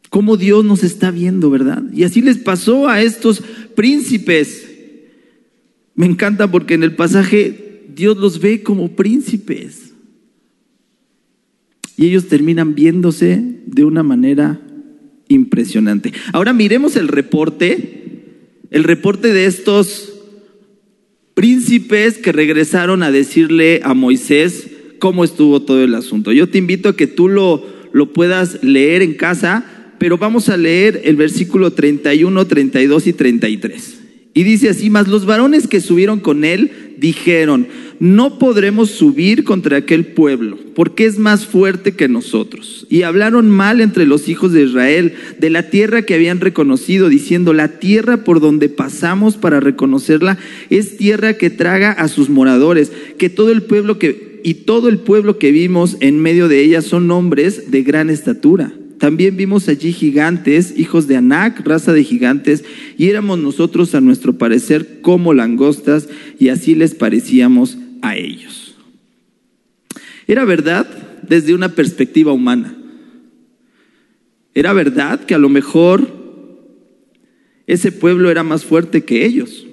Como 0.09 0.37
Dios 0.37 0.65
nos 0.65 0.83
está 0.83 1.11
viendo, 1.11 1.49
¿verdad? 1.49 1.83
Y 1.93 2.03
así 2.03 2.21
les 2.21 2.37
pasó 2.37 2.87
a 2.87 3.01
estos 3.01 3.43
príncipes. 3.75 4.67
Me 5.95 6.07
encanta 6.07 6.49
porque 6.49 6.73
en 6.73 6.83
el 6.83 6.95
pasaje 6.95 7.85
Dios 7.93 8.17
los 8.17 8.39
ve 8.39 8.63
como 8.63 8.95
príncipes. 8.95 9.93
Y 11.99 12.05
ellos 12.05 12.27
terminan 12.29 12.75
viéndose 12.75 13.43
de 13.65 13.83
una 13.83 14.03
manera 14.03 14.61
impresionante. 15.27 16.13
Ahora 16.31 16.53
miremos 16.53 16.95
el 16.95 17.09
reporte, 17.09 18.37
el 18.71 18.85
reporte 18.85 19.33
de 19.33 19.45
estos 19.45 20.13
príncipes 21.33 22.17
que 22.17 22.31
regresaron 22.31 23.03
a 23.03 23.11
decirle 23.11 23.81
a 23.83 23.93
Moisés 23.95 24.69
cómo 24.99 25.25
estuvo 25.25 25.61
todo 25.61 25.83
el 25.83 25.93
asunto. 25.93 26.31
Yo 26.31 26.47
te 26.47 26.57
invito 26.57 26.87
a 26.87 26.95
que 26.95 27.05
tú 27.05 27.27
lo, 27.27 27.65
lo 27.91 28.13
puedas 28.13 28.63
leer 28.63 29.01
en 29.01 29.15
casa, 29.15 29.65
pero 29.99 30.17
vamos 30.17 30.47
a 30.47 30.55
leer 30.55 31.01
el 31.03 31.17
versículo 31.17 31.73
31, 31.73 32.47
32 32.47 33.07
y 33.07 33.11
33. 33.11 33.99
Y 34.33 34.43
dice 34.43 34.69
así, 34.69 34.89
mas 34.89 35.09
los 35.09 35.25
varones 35.25 35.67
que 35.67 35.81
subieron 35.81 36.21
con 36.21 36.45
él 36.45 36.88
dijeron, 36.99 37.67
no 37.99 38.39
podremos 38.39 38.91
subir 38.91 39.43
contra 39.43 39.77
aquel 39.77 40.05
pueblo, 40.05 40.57
porque 40.75 41.05
es 41.05 41.19
más 41.19 41.45
fuerte 41.45 41.93
que 41.93 42.07
nosotros. 42.07 42.87
Y 42.89 43.03
hablaron 43.03 43.49
mal 43.49 43.81
entre 43.81 44.05
los 44.05 44.29
hijos 44.29 44.53
de 44.53 44.63
Israel 44.63 45.13
de 45.39 45.49
la 45.49 45.69
tierra 45.69 46.03
que 46.03 46.13
habían 46.13 46.39
reconocido, 46.39 47.09
diciendo, 47.09 47.53
la 47.53 47.79
tierra 47.79 48.23
por 48.23 48.39
donde 48.39 48.69
pasamos 48.69 49.37
para 49.37 49.59
reconocerla 49.59 50.37
es 50.69 50.97
tierra 50.97 51.33
que 51.33 51.49
traga 51.49 51.91
a 51.91 52.07
sus 52.07 52.29
moradores, 52.29 52.91
que 53.17 53.29
todo 53.29 53.51
el 53.51 53.63
pueblo 53.63 53.99
que 53.99 54.29
y 54.41 54.53
todo 54.53 54.87
el 54.87 54.99
pueblo 54.99 55.37
que 55.37 55.51
vimos 55.51 55.97
en 55.99 56.21
medio 56.21 56.47
de 56.47 56.61
ella 56.61 56.81
son 56.81 57.11
hombres 57.11 57.71
de 57.71 57.83
gran 57.83 58.09
estatura. 58.09 58.71
También 58.99 59.37
vimos 59.37 59.69
allí 59.69 59.93
gigantes, 59.93 60.73
hijos 60.77 61.07
de 61.07 61.15
Anac, 61.15 61.65
raza 61.65 61.93
de 61.93 62.03
gigantes, 62.03 62.65
y 62.97 63.07
éramos 63.09 63.39
nosotros 63.39 63.95
a 63.95 64.01
nuestro 64.01 64.37
parecer 64.37 64.99
como 65.01 65.33
langostas, 65.33 66.09
y 66.37 66.49
así 66.49 66.75
les 66.75 66.95
parecíamos 66.95 67.77
a 68.01 68.17
ellos. 68.17 68.75
Era 70.27 70.45
verdad 70.45 70.85
desde 71.27 71.53
una 71.53 71.69
perspectiva 71.69 72.33
humana. 72.33 72.75
Era 74.53 74.73
verdad 74.73 75.23
que 75.25 75.33
a 75.33 75.39
lo 75.39 75.47
mejor 75.49 76.19
ese 77.67 77.91
pueblo 77.91 78.29
era 78.29 78.43
más 78.43 78.65
fuerte 78.65 79.05
que 79.05 79.25
ellos. 79.25 79.65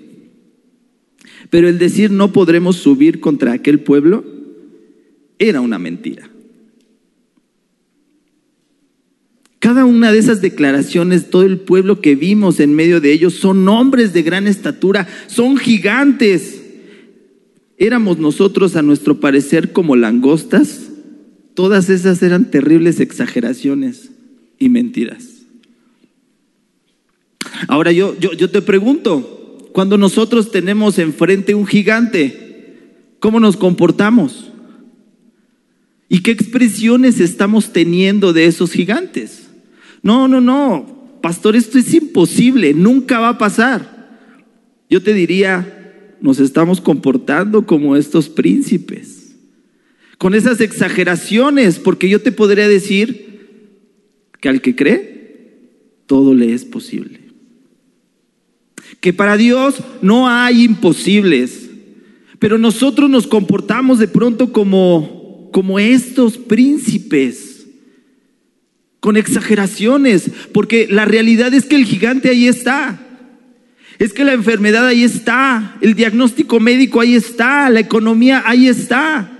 Pero 1.50 1.68
el 1.68 1.78
decir 1.78 2.10
no 2.10 2.32
podremos 2.32 2.76
subir 2.76 3.20
contra 3.20 3.52
aquel 3.52 3.80
pueblo 3.80 4.24
era 5.38 5.60
una 5.60 5.78
mentira. 5.78 6.30
Cada 9.66 9.84
una 9.84 10.12
de 10.12 10.20
esas 10.20 10.40
declaraciones, 10.40 11.28
todo 11.28 11.42
el 11.42 11.58
pueblo 11.58 12.00
que 12.00 12.14
vimos 12.14 12.60
en 12.60 12.76
medio 12.76 13.00
de 13.00 13.10
ellos 13.10 13.34
son 13.34 13.66
hombres 13.66 14.12
de 14.12 14.22
gran 14.22 14.46
estatura, 14.46 15.08
son 15.26 15.56
gigantes. 15.56 16.62
¿Éramos 17.76 18.18
nosotros 18.18 18.76
a 18.76 18.82
nuestro 18.82 19.18
parecer 19.18 19.72
como 19.72 19.96
langostas? 19.96 20.82
Todas 21.54 21.90
esas 21.90 22.22
eran 22.22 22.48
terribles 22.48 23.00
exageraciones 23.00 24.12
y 24.56 24.68
mentiras. 24.68 25.24
Ahora 27.66 27.90
yo, 27.90 28.16
yo, 28.20 28.34
yo 28.34 28.48
te 28.48 28.62
pregunto, 28.62 29.58
cuando 29.72 29.98
nosotros 29.98 30.52
tenemos 30.52 30.96
enfrente 31.00 31.56
un 31.56 31.66
gigante, 31.66 32.84
¿cómo 33.18 33.40
nos 33.40 33.56
comportamos? 33.56 34.52
¿Y 36.08 36.20
qué 36.20 36.30
expresiones 36.30 37.18
estamos 37.18 37.72
teniendo 37.72 38.32
de 38.32 38.44
esos 38.46 38.70
gigantes? 38.70 39.45
No, 40.02 40.28
no, 40.28 40.40
no, 40.40 41.18
pastor, 41.22 41.56
esto 41.56 41.78
es 41.78 41.92
imposible, 41.94 42.74
nunca 42.74 43.18
va 43.18 43.30
a 43.30 43.38
pasar. 43.38 43.96
Yo 44.88 45.02
te 45.02 45.12
diría, 45.12 46.14
nos 46.20 46.38
estamos 46.38 46.80
comportando 46.80 47.66
como 47.66 47.96
estos 47.96 48.28
príncipes, 48.28 49.34
con 50.18 50.34
esas 50.34 50.60
exageraciones, 50.60 51.78
porque 51.78 52.08
yo 52.08 52.20
te 52.20 52.32
podría 52.32 52.68
decir 52.68 53.26
que 54.40 54.48
al 54.48 54.60
que 54.60 54.76
cree, 54.76 55.16
todo 56.06 56.34
le 56.34 56.54
es 56.54 56.64
posible. 56.64 57.20
Que 59.00 59.12
para 59.12 59.36
Dios 59.36 59.82
no 60.02 60.28
hay 60.28 60.62
imposibles, 60.62 61.68
pero 62.38 62.58
nosotros 62.58 63.10
nos 63.10 63.26
comportamos 63.26 63.98
de 63.98 64.08
pronto 64.08 64.52
como, 64.52 65.50
como 65.52 65.78
estos 65.78 66.38
príncipes 66.38 67.45
con 69.06 69.16
exageraciones, 69.16 70.32
porque 70.52 70.88
la 70.90 71.04
realidad 71.04 71.54
es 71.54 71.66
que 71.66 71.76
el 71.76 71.84
gigante 71.84 72.28
ahí 72.28 72.48
está. 72.48 72.98
Es 74.00 74.12
que 74.12 74.24
la 74.24 74.32
enfermedad 74.32 74.84
ahí 74.84 75.04
está, 75.04 75.76
el 75.80 75.94
diagnóstico 75.94 76.58
médico 76.58 77.00
ahí 77.00 77.14
está, 77.14 77.70
la 77.70 77.78
economía 77.78 78.42
ahí 78.44 78.66
está. 78.66 79.30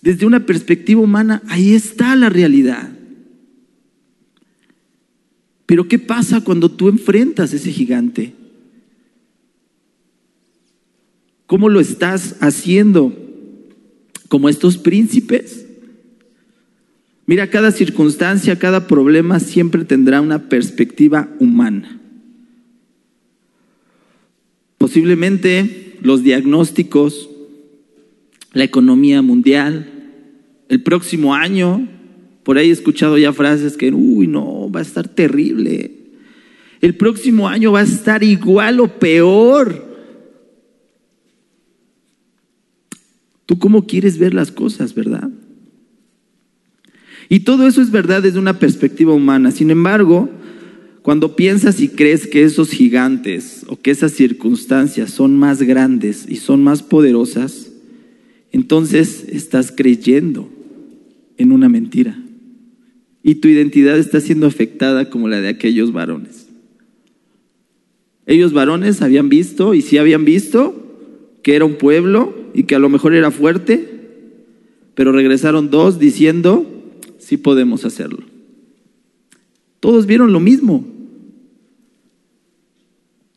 Desde 0.00 0.24
una 0.24 0.46
perspectiva 0.46 1.02
humana, 1.02 1.42
ahí 1.48 1.74
está 1.74 2.16
la 2.16 2.30
realidad. 2.30 2.88
Pero 5.66 5.88
¿qué 5.88 5.98
pasa 5.98 6.40
cuando 6.40 6.70
tú 6.70 6.88
enfrentas 6.88 7.52
ese 7.52 7.70
gigante? 7.70 8.32
¿Cómo 11.46 11.68
lo 11.68 11.80
estás 11.80 12.36
haciendo? 12.40 13.12
¿Como 14.28 14.48
estos 14.48 14.78
príncipes? 14.78 15.65
Mira, 17.26 17.50
cada 17.50 17.72
circunstancia, 17.72 18.56
cada 18.56 18.86
problema 18.86 19.40
siempre 19.40 19.84
tendrá 19.84 20.20
una 20.20 20.48
perspectiva 20.48 21.28
humana. 21.40 22.00
Posiblemente 24.78 25.98
los 26.02 26.22
diagnósticos, 26.22 27.28
la 28.52 28.62
economía 28.62 29.22
mundial, 29.22 29.92
el 30.68 30.82
próximo 30.82 31.34
año, 31.34 31.88
por 32.44 32.58
ahí 32.58 32.68
he 32.68 32.72
escuchado 32.72 33.18
ya 33.18 33.32
frases 33.32 33.76
que, 33.76 33.90
uy, 33.90 34.28
no, 34.28 34.70
va 34.70 34.78
a 34.78 34.84
estar 34.84 35.08
terrible. 35.08 35.90
El 36.80 36.94
próximo 36.94 37.48
año 37.48 37.72
va 37.72 37.80
a 37.80 37.84
estar 37.84 38.22
igual 38.22 38.78
o 38.78 38.86
peor. 38.86 39.84
¿Tú 43.46 43.58
cómo 43.58 43.86
quieres 43.86 44.18
ver 44.18 44.32
las 44.32 44.52
cosas, 44.52 44.94
verdad? 44.94 45.28
Y 47.28 47.40
todo 47.40 47.66
eso 47.66 47.82
es 47.82 47.90
verdad 47.90 48.22
desde 48.22 48.38
una 48.38 48.58
perspectiva 48.58 49.12
humana. 49.12 49.50
Sin 49.50 49.70
embargo, 49.70 50.28
cuando 51.02 51.36
piensas 51.36 51.80
y 51.80 51.88
crees 51.88 52.26
que 52.26 52.42
esos 52.42 52.70
gigantes 52.70 53.64
o 53.68 53.80
que 53.80 53.90
esas 53.90 54.12
circunstancias 54.12 55.10
son 55.10 55.36
más 55.36 55.62
grandes 55.62 56.26
y 56.28 56.36
son 56.36 56.62
más 56.62 56.82
poderosas, 56.82 57.72
entonces 58.52 59.24
estás 59.28 59.72
creyendo 59.72 60.48
en 61.36 61.52
una 61.52 61.68
mentira. 61.68 62.18
Y 63.22 63.36
tu 63.36 63.48
identidad 63.48 63.98
está 63.98 64.20
siendo 64.20 64.46
afectada 64.46 65.10
como 65.10 65.28
la 65.28 65.40
de 65.40 65.48
aquellos 65.48 65.92
varones. 65.92 66.46
Ellos 68.26 68.52
varones 68.52 69.02
habían 69.02 69.28
visto 69.28 69.74
y 69.74 69.82
sí 69.82 69.98
habían 69.98 70.24
visto 70.24 70.82
que 71.42 71.54
era 71.54 71.64
un 71.64 71.76
pueblo 71.76 72.34
y 72.54 72.64
que 72.64 72.74
a 72.74 72.80
lo 72.80 72.88
mejor 72.88 73.14
era 73.14 73.30
fuerte, 73.30 73.88
pero 74.96 75.12
regresaron 75.12 75.70
dos 75.70 76.00
diciendo, 76.00 76.75
sí 77.26 77.36
podemos 77.36 77.84
hacerlo. 77.84 78.20
Todos 79.80 80.06
vieron 80.06 80.32
lo 80.32 80.38
mismo. 80.38 80.86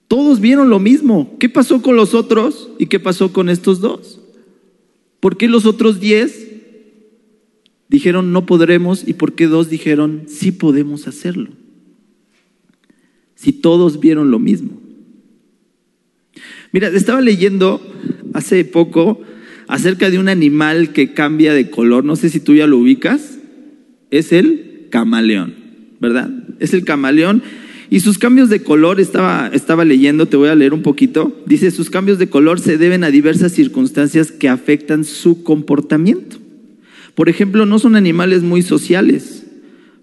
Todos 0.07 0.39
vieron 0.39 0.69
lo 0.69 0.79
mismo. 0.79 1.35
¿Qué 1.39 1.49
pasó 1.49 1.81
con 1.81 1.95
los 1.95 2.13
otros 2.13 2.69
y 2.77 2.85
qué 2.85 2.99
pasó 2.99 3.33
con 3.33 3.49
estos 3.49 3.81
dos? 3.81 4.19
¿Por 5.19 5.37
qué 5.37 5.47
los 5.47 5.65
otros 5.65 5.99
diez 5.99 6.49
dijeron 7.87 8.31
no 8.31 8.45
podremos 8.45 9.07
y 9.07 9.13
por 9.13 9.33
qué 9.33 9.47
dos 9.47 9.71
dijeron 9.71 10.25
sí 10.27 10.51
podemos 10.51 11.07
hacerlo? 11.07 11.49
Si 13.33 13.53
todos 13.53 13.99
vieron 13.99 14.29
lo 14.29 14.37
mismo. 14.37 14.79
Mira, 16.71 16.89
estaba 16.89 17.21
leyendo 17.21 17.81
hace 18.35 18.63
poco 18.65 19.19
acerca 19.67 20.11
de 20.11 20.19
un 20.19 20.29
animal 20.29 20.93
que 20.93 21.15
cambia 21.15 21.55
de 21.55 21.71
color. 21.71 22.05
No 22.05 22.15
sé 22.15 22.29
si 22.29 22.39
tú 22.39 22.53
ya 22.53 22.67
lo 22.67 22.77
ubicas 22.77 23.38
es 24.11 24.31
el 24.31 24.87
camaleón, 24.89 25.53
¿verdad? 25.99 26.29
Es 26.59 26.73
el 26.73 26.83
camaleón. 26.83 27.43
Y 27.91 28.01
sus 28.01 28.19
cambios 28.19 28.49
de 28.49 28.61
color, 28.61 28.99
estaba, 28.99 29.49
estaba 29.51 29.83
leyendo, 29.83 30.27
te 30.27 30.37
voy 30.37 30.49
a 30.49 30.55
leer 30.55 30.73
un 30.73 30.83
poquito, 30.83 31.35
dice, 31.47 31.71
sus 31.71 31.89
cambios 31.89 32.19
de 32.19 32.29
color 32.29 32.59
se 32.59 32.77
deben 32.77 33.03
a 33.03 33.09
diversas 33.09 33.51
circunstancias 33.51 34.31
que 34.31 34.47
afectan 34.47 35.03
su 35.03 35.43
comportamiento. 35.43 36.37
Por 37.15 37.29
ejemplo, 37.29 37.65
no 37.65 37.79
son 37.79 37.95
animales 37.95 38.43
muy 38.43 38.61
sociales, 38.61 39.43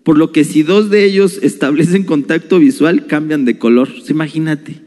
por 0.02 0.18
lo 0.18 0.32
que 0.32 0.44
si 0.44 0.62
dos 0.64 0.90
de 0.90 1.04
ellos 1.04 1.38
establecen 1.42 2.04
contacto 2.04 2.58
visual, 2.58 3.06
cambian 3.06 3.44
de 3.44 3.58
color. 3.58 3.88
Imagínate, 4.08 4.80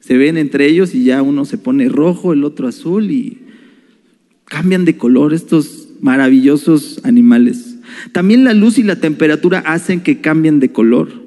se 0.00 0.18
ven 0.18 0.36
entre 0.36 0.66
ellos 0.66 0.94
y 0.94 1.04
ya 1.04 1.22
uno 1.22 1.46
se 1.46 1.56
pone 1.56 1.88
rojo, 1.88 2.34
el 2.34 2.44
otro 2.44 2.68
azul 2.68 3.10
y 3.10 3.38
cambian 4.44 4.84
de 4.84 4.98
color 4.98 5.32
estos 5.32 5.88
maravillosos 6.02 7.00
animales. 7.04 7.71
También 8.12 8.44
la 8.44 8.54
luz 8.54 8.78
y 8.78 8.82
la 8.82 8.96
temperatura 8.96 9.60
hacen 9.60 10.00
que 10.00 10.20
cambien 10.20 10.60
de 10.60 10.70
color. 10.70 11.22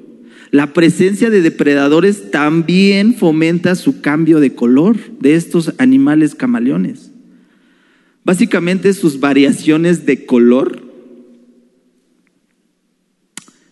La 0.50 0.72
presencia 0.72 1.30
de 1.30 1.40
depredadores 1.40 2.30
también 2.30 3.14
fomenta 3.14 3.74
su 3.74 4.00
cambio 4.00 4.40
de 4.40 4.54
color 4.54 4.96
de 5.20 5.34
estos 5.34 5.74
animales 5.78 6.34
camaleones. 6.34 7.10
Básicamente 8.24 8.92
sus 8.92 9.20
variaciones 9.20 10.06
de 10.06 10.24
color 10.24 10.82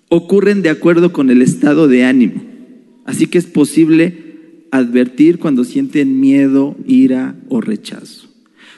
ocurren 0.08 0.62
de 0.62 0.70
acuerdo 0.70 1.12
con 1.12 1.30
el 1.30 1.42
estado 1.42 1.88
de 1.88 2.04
ánimo. 2.04 2.42
Así 3.04 3.26
que 3.26 3.38
es 3.38 3.46
posible 3.46 4.66
advertir 4.70 5.38
cuando 5.38 5.64
sienten 5.64 6.20
miedo, 6.20 6.76
ira 6.86 7.36
o 7.48 7.60
rechazo. 7.60 8.23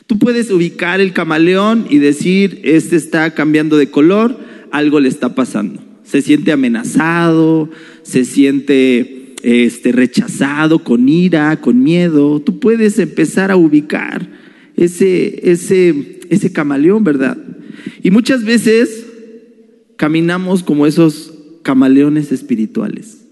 Tú 0.06 0.18
puedes 0.18 0.50
ubicar 0.50 1.00
el 1.00 1.12
camaleón 1.12 1.86
y 1.90 1.98
decir, 1.98 2.60
este 2.62 2.96
está 2.96 3.34
cambiando 3.34 3.76
de 3.76 3.90
color, 3.90 4.38
algo 4.70 5.00
le 5.00 5.08
está 5.08 5.34
pasando. 5.34 5.82
Se 6.04 6.22
siente 6.22 6.52
amenazado, 6.52 7.70
se 8.02 8.24
siente 8.24 9.34
este, 9.42 9.90
rechazado, 9.90 10.84
con 10.84 11.08
ira, 11.08 11.60
con 11.60 11.82
miedo. 11.82 12.40
Tú 12.40 12.60
puedes 12.60 12.98
empezar 13.00 13.50
a 13.50 13.56
ubicar 13.56 14.28
ese, 14.76 15.50
ese, 15.50 16.20
ese 16.30 16.52
camaleón, 16.52 17.02
¿verdad? 17.02 17.36
Y 18.02 18.12
muchas 18.12 18.44
veces 18.44 19.06
caminamos 19.96 20.62
como 20.62 20.86
esos 20.86 21.32
camaleones 21.62 22.30
espirituales, 22.30 23.25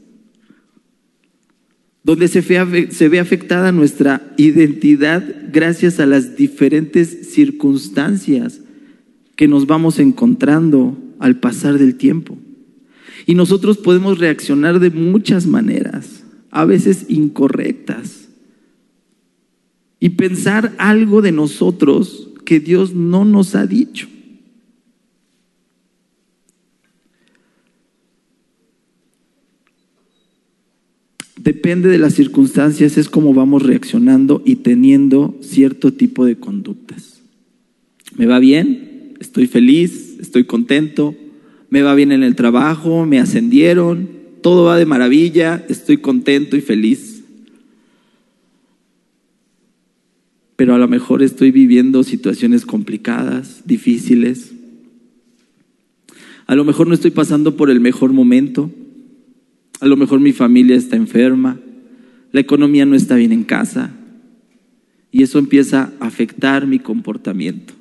donde 2.05 2.29
se 2.29 3.09
ve, 3.09 3.19
afectada 3.19 3.73
nuestra 3.73 4.35
identidad 4.37 5.25
gracias 5.51 5.99
a 5.99 6.07
las 6.07 6.37
diferentes 6.37 7.33
circunstancias 7.33 8.61
que 9.37 9.49
nos 9.49 9.67
vamos 9.67 9.99
encontrando 9.99 10.99
al 11.19 11.41
pasar 11.41 11.79
del 11.79 11.97
tiempo. 11.97 12.39
Y 13.27 13.35
nosotros 13.35 13.79
podemos 13.79 14.19
reaccionar 14.19 14.81
de 14.81 14.91
muchas 14.91 15.47
maneras, 15.47 16.25
a 16.51 16.67
veces 16.67 17.07
incorrectas, 17.09 18.29
y 19.99 20.11
pensar 20.11 20.75
algo 20.77 21.23
de 21.23 21.33
nosotros 21.33 22.29
que 22.45 22.61
Dios 22.61 22.95
no 22.95 23.25
nos 23.25 23.55
ha 23.55 23.67
dicho. 23.67 24.09
Depende 31.45 31.91
de 31.91 31.99
las 31.99 32.15
circunstancias, 32.15 32.97
es 32.97 33.11
como 33.11 33.35
vamos 33.35 33.63
reaccionando 33.63 34.41
y 34.47 34.57
teniendo 34.57 35.37
cierto 35.43 35.93
tipo 35.93 36.25
de 36.25 36.37
conductas. 36.37 37.21
¿Me 38.17 38.25
va 38.25 38.39
bien? 38.39 39.13
¿Estoy 39.21 39.47
feliz? 39.47 40.17
¿Estoy 40.19 40.45
contento? 40.45 41.15
¿Me 41.69 41.83
va 41.83 41.95
bien 41.95 42.13
en 42.13 42.23
el 42.23 42.35
trabajo? 42.35 43.05
¿Me 43.05 43.21
ascendieron? 43.21 44.09
Todo 44.41 44.65
va 44.65 44.79
de 44.79 44.87
maravilla, 44.87 45.67
estoy 45.69 45.99
contento 45.99 46.57
y 46.57 46.63
feliz. 46.63 47.25
Pero 50.57 50.75
a 50.75 50.79
lo 50.79 50.89
mejor 50.89 51.23
estoy 51.23 51.51
viviendo 51.51 52.05
situaciones 52.05 52.65
complicadas, 52.65 53.65
difíciles. 53.67 54.55
A 56.47 56.55
lo 56.55 56.65
mejor 56.65 56.87
no 56.87 56.95
estoy 56.95 57.11
pasando 57.11 57.55
por 57.55 57.69
el 57.69 57.81
mejor 57.81 58.15
momento. 58.15 58.71
A 59.81 59.87
lo 59.87 59.97
mejor 59.97 60.21
mi 60.21 60.33
familia 60.33 60.77
está 60.77 60.97
enferma, 60.97 61.59
la 62.33 62.41
economía 62.41 62.87
no 62.87 62.97
está 62.97 63.17
bien 63.17 63.33
en 63.33 63.45
casa 63.45 63.93
y 65.11 65.23
eso 65.23 65.39
empieza 65.39 65.93
a 66.01 66.07
afectar 66.07 66.67
mi 66.67 66.81
comportamiento. 66.81 67.75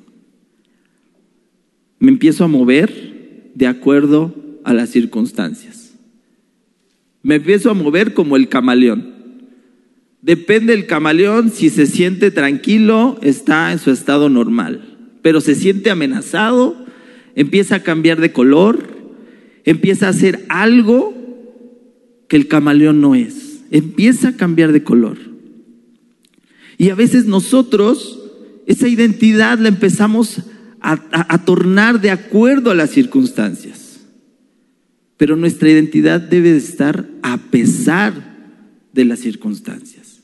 Me 1.98 2.10
empiezo 2.10 2.44
a 2.44 2.48
mover 2.48 3.50
de 3.54 3.66
acuerdo 3.66 4.34
a 4.62 4.72
las 4.72 4.90
circunstancias. 4.90 5.94
Me 7.22 7.36
empiezo 7.36 7.70
a 7.70 7.74
mover 7.74 8.14
como 8.14 8.36
el 8.36 8.48
camaleón. 8.48 9.14
Depende 10.22 10.76
del 10.76 10.86
camaleón, 10.86 11.50
si 11.50 11.70
se 11.70 11.86
siente 11.86 12.30
tranquilo, 12.30 13.18
está 13.22 13.72
en 13.72 13.78
su 13.78 13.90
estado 13.90 14.28
normal. 14.28 14.96
Pero 15.22 15.40
se 15.40 15.54
siente 15.54 15.90
amenazado, 15.90 16.76
empieza 17.34 17.76
a 17.76 17.82
cambiar 17.82 18.20
de 18.20 18.32
color, 18.32 18.78
empieza 19.64 20.06
a 20.06 20.10
hacer 20.10 20.44
algo 20.48 21.23
que 22.28 22.36
el 22.36 22.48
camaleón 22.48 23.00
no 23.00 23.14
es. 23.14 23.62
Empieza 23.70 24.28
a 24.28 24.36
cambiar 24.36 24.72
de 24.72 24.84
color. 24.84 25.18
Y 26.78 26.90
a 26.90 26.94
veces 26.94 27.26
nosotros 27.26 28.20
esa 28.66 28.88
identidad 28.88 29.58
la 29.58 29.68
empezamos 29.68 30.42
a, 30.80 31.44
tornar 31.44 32.00
de 32.00 32.10
acuerdo 32.10 32.70
a 32.70 32.74
las 32.74 32.90
circunstancias. 32.90 34.00
Pero 35.16 35.36
nuestra 35.36 35.70
identidad 35.70 36.20
debe 36.20 36.52
de 36.52 36.58
estar 36.58 37.08
a 37.22 37.38
pesar 37.38 38.34
de 38.92 39.04
las 39.04 39.20
circunstancias. 39.20 40.22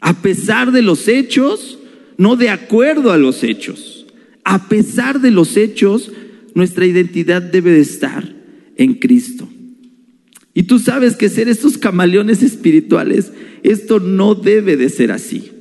A 0.00 0.22
pesar 0.22 0.72
de 0.72 0.82
los 0.82 1.06
hechos, 1.06 1.78
no 2.18 2.36
de 2.36 2.50
acuerdo 2.50 3.12
a 3.12 3.18
los 3.18 3.44
hechos. 3.44 4.06
A 4.44 4.68
pesar 4.68 5.20
de 5.20 5.30
los 5.30 5.56
hechos, 5.56 6.10
nuestra 6.54 6.86
identidad 6.86 7.42
debe 7.42 7.72
de 7.72 7.80
estar 7.80 8.34
en 8.76 8.94
Cristo. 8.94 9.48
Y 10.60 10.64
tú 10.64 10.78
sabes 10.78 11.16
que 11.16 11.30
ser 11.30 11.48
estos 11.48 11.78
camaleones 11.78 12.42
espirituales, 12.42 13.32
esto 13.62 13.98
no 13.98 14.34
debe 14.34 14.76
de 14.76 14.90
ser 14.90 15.10
así. 15.10 15.52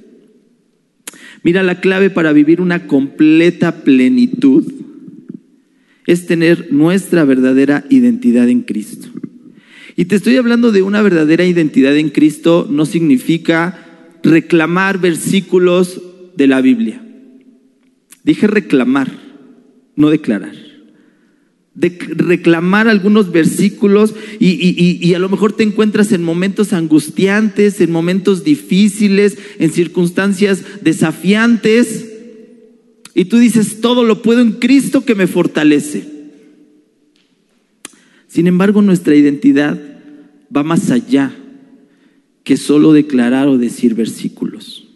Mira, 1.41 1.63
la 1.63 1.79
clave 1.79 2.09
para 2.09 2.33
vivir 2.33 2.59
una 2.59 2.85
completa 2.85 3.85
plenitud 3.85 4.69
es 6.05 6.25
tener 6.25 6.73
nuestra 6.73 7.23
verdadera 7.23 7.85
identidad 7.89 8.49
en 8.49 8.63
Cristo. 8.63 9.07
Y 9.95 10.03
te 10.03 10.17
estoy 10.17 10.35
hablando 10.35 10.73
de 10.73 10.81
una 10.81 11.01
verdadera 11.01 11.45
identidad 11.45 11.95
en 11.95 12.09
Cristo, 12.09 12.67
no 12.69 12.85
significa 12.85 13.79
reclamar 14.21 14.99
versículos 14.99 16.01
de 16.35 16.47
la 16.47 16.59
Biblia. 16.59 17.01
Dije 18.25 18.47
reclamar, 18.47 19.09
no 19.95 20.09
declarar 20.09 20.68
de 21.79 21.97
reclamar 22.09 22.89
algunos 22.89 23.31
versículos 23.31 24.13
y, 24.37 25.13
a 25.13 25.19
lo 25.19 25.29
mejor 25.29 25.53
te 25.53 25.63
encuentras 25.63 26.11
en 26.11 26.23
momentos 26.23 26.73
angustiantes, 26.73 27.79
en 27.79 27.89
momentos 27.89 28.43
difíciles, 28.43 29.37
en 29.59 29.71
circunstancias 29.71 30.61
desafiantes 30.81 32.05
y 33.15 33.25
tú 33.25 33.37
dices, 33.37 33.79
todo 33.79 34.03
lo 34.03 34.21
puedo 34.21 34.41
en 34.41 34.53
Cristo 34.53 35.05
que 35.05 35.15
me 35.15 35.27
fortalece. 35.27 36.03
Sin 38.27 38.47
embargo, 38.47 38.81
nuestra 38.81 39.15
identidad 39.15 39.79
va 40.55 40.63
más 40.63 40.91
allá 40.91 41.33
que 42.43 42.57
solo 42.57 42.91
declarar 42.91 43.47
o 43.47 43.57
decir 43.57 43.95
versículos. 43.95 44.87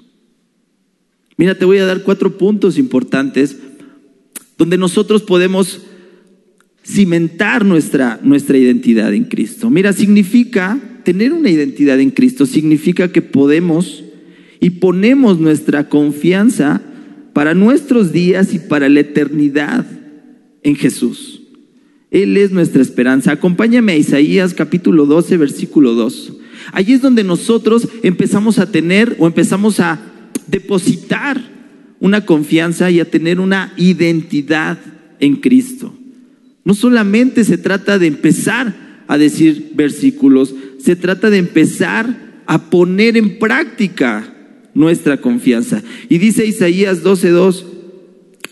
Mira, 1.37 1.57
te 1.57 1.65
voy 1.65 1.77
a 1.77 1.85
dar 1.85 2.03
cuatro 2.03 2.37
puntos 2.37 2.77
importantes 2.77 3.57
donde 4.57 4.77
nosotros 4.77 5.23
podemos 5.23 5.81
cimentar 6.85 7.65
nuestra, 7.65 8.19
nuestra 8.23 8.57
identidad 8.57 9.13
en 9.13 9.25
Cristo. 9.25 9.69
Mira, 9.69 9.93
significa, 9.93 10.79
tener 11.03 11.33
una 11.33 11.49
identidad 11.49 11.99
en 11.99 12.11
Cristo, 12.11 12.45
significa 12.45 13.11
que 13.11 13.21
podemos 13.21 14.03
y 14.59 14.69
ponemos 14.71 15.39
nuestra 15.39 15.89
confianza 15.89 16.81
para 17.33 17.53
nuestros 17.53 18.11
días 18.11 18.53
y 18.53 18.59
para 18.59 18.89
la 18.89 19.01
eternidad 19.01 19.85
en 20.61 20.75
Jesús. 20.75 21.41
Él 22.11 22.37
es 22.37 22.51
nuestra 22.51 22.81
esperanza. 22.81 23.31
Acompáñame 23.31 23.93
a 23.93 23.97
Isaías 23.97 24.53
capítulo 24.53 25.05
12, 25.05 25.37
versículo 25.37 25.95
2. 25.95 26.33
Allí 26.71 26.93
es 26.93 27.01
donde 27.01 27.23
nosotros 27.23 27.89
empezamos 28.03 28.59
a 28.59 28.71
tener 28.71 29.15
o 29.19 29.25
empezamos 29.25 29.79
a 29.79 29.99
depositar 30.47 31.41
una 31.99 32.25
confianza 32.25 32.91
y 32.91 32.99
a 32.99 33.09
tener 33.09 33.39
una 33.39 33.73
identidad 33.77 34.77
en 35.19 35.37
Cristo. 35.37 35.93
No 36.65 36.73
solamente 36.73 37.43
se 37.43 37.57
trata 37.57 37.99
de 37.99 38.07
empezar 38.07 38.73
a 39.07 39.17
decir 39.17 39.71
versículos, 39.75 40.55
se 40.79 40.95
trata 40.95 41.29
de 41.29 41.37
empezar 41.37 42.41
a 42.45 42.69
poner 42.69 43.17
en 43.17 43.39
práctica 43.39 44.33
nuestra 44.73 45.17
confianza. 45.17 45.81
Y 46.09 46.17
dice 46.17 46.45
Isaías 46.45 47.03
12:2, 47.03 47.65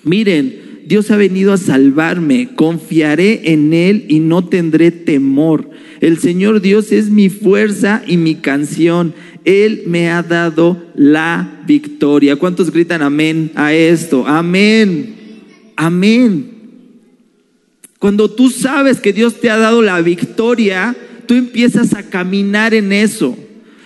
miren, 0.04 0.71
Dios 0.86 1.12
ha 1.12 1.17
venido 1.17 1.54
a 1.54 1.58
salvarme, 1.58 2.50
confiaré 2.56 3.52
en 3.52 3.74
Él 3.74 4.06
y 4.10 4.19
no 4.19 4.45
tendré 4.45 4.91
temor. 4.91 5.69
El 6.02 6.17
Señor 6.17 6.62
Dios 6.62 6.91
es 6.91 7.10
mi 7.10 7.30
fuerza 7.30 8.04
y 8.06 8.17
mi 8.17 8.36
canción. 8.36 9.13
Él 9.45 9.84
me 9.88 10.10
ha 10.10 10.24
dado 10.24 10.84
la 10.95 11.63
victoria. 11.65 12.36
¿Cuántos 12.36 12.71
gritan 12.71 13.02
amén 13.02 13.52
a 13.56 13.74
esto? 13.74 14.28
Amén. 14.28 15.15
Amén. 15.76 16.61
Cuando 18.01 18.31
tú 18.31 18.49
sabes 18.49 18.99
que 18.99 19.13
Dios 19.13 19.39
te 19.39 19.51
ha 19.51 19.57
dado 19.57 19.83
la 19.83 20.01
victoria, 20.01 20.97
tú 21.27 21.35
empiezas 21.35 21.93
a 21.93 22.01
caminar 22.01 22.73
en 22.73 22.91
eso. 22.91 23.37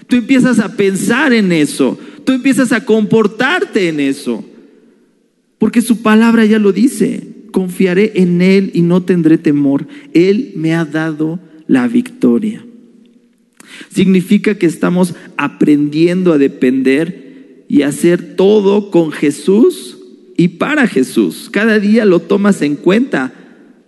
Tú 0.08 0.16
empiezas 0.16 0.60
a 0.60 0.78
pensar 0.78 1.34
en 1.34 1.52
eso. 1.52 2.00
Tú 2.24 2.32
empiezas 2.32 2.72
a 2.72 2.86
comportarte 2.86 3.90
en 3.90 4.00
eso. 4.00 4.46
Porque 5.58 5.82
su 5.82 6.02
palabra 6.02 6.46
ya 6.46 6.60
lo 6.60 6.72
dice. 6.72 7.28
Confiaré 7.52 8.14
en 8.16 8.42
Él 8.42 8.72
y 8.74 8.84
no 8.84 9.04
tendré 9.04 9.38
temor. 9.38 9.86
Él 10.14 10.54
me 10.56 10.74
ha 10.74 10.86
dado 10.86 11.42
la 11.68 11.90
victoria. 11.90 12.66
Significa 13.94 14.56
que 14.56 14.66
estamos 14.66 15.14
aprendiendo 15.36 16.32
a 16.32 16.38
depender 16.38 17.66
y 17.68 17.82
hacer 17.82 18.38
todo 18.38 18.92
con 18.92 19.12
Jesús 19.12 19.98
y 20.38 20.48
para 20.48 20.88
Jesús. 20.88 21.50
Cada 21.52 21.80
día 21.80 22.06
lo 22.06 22.22
tomas 22.22 22.62
en 22.62 22.78
cuenta 22.78 23.42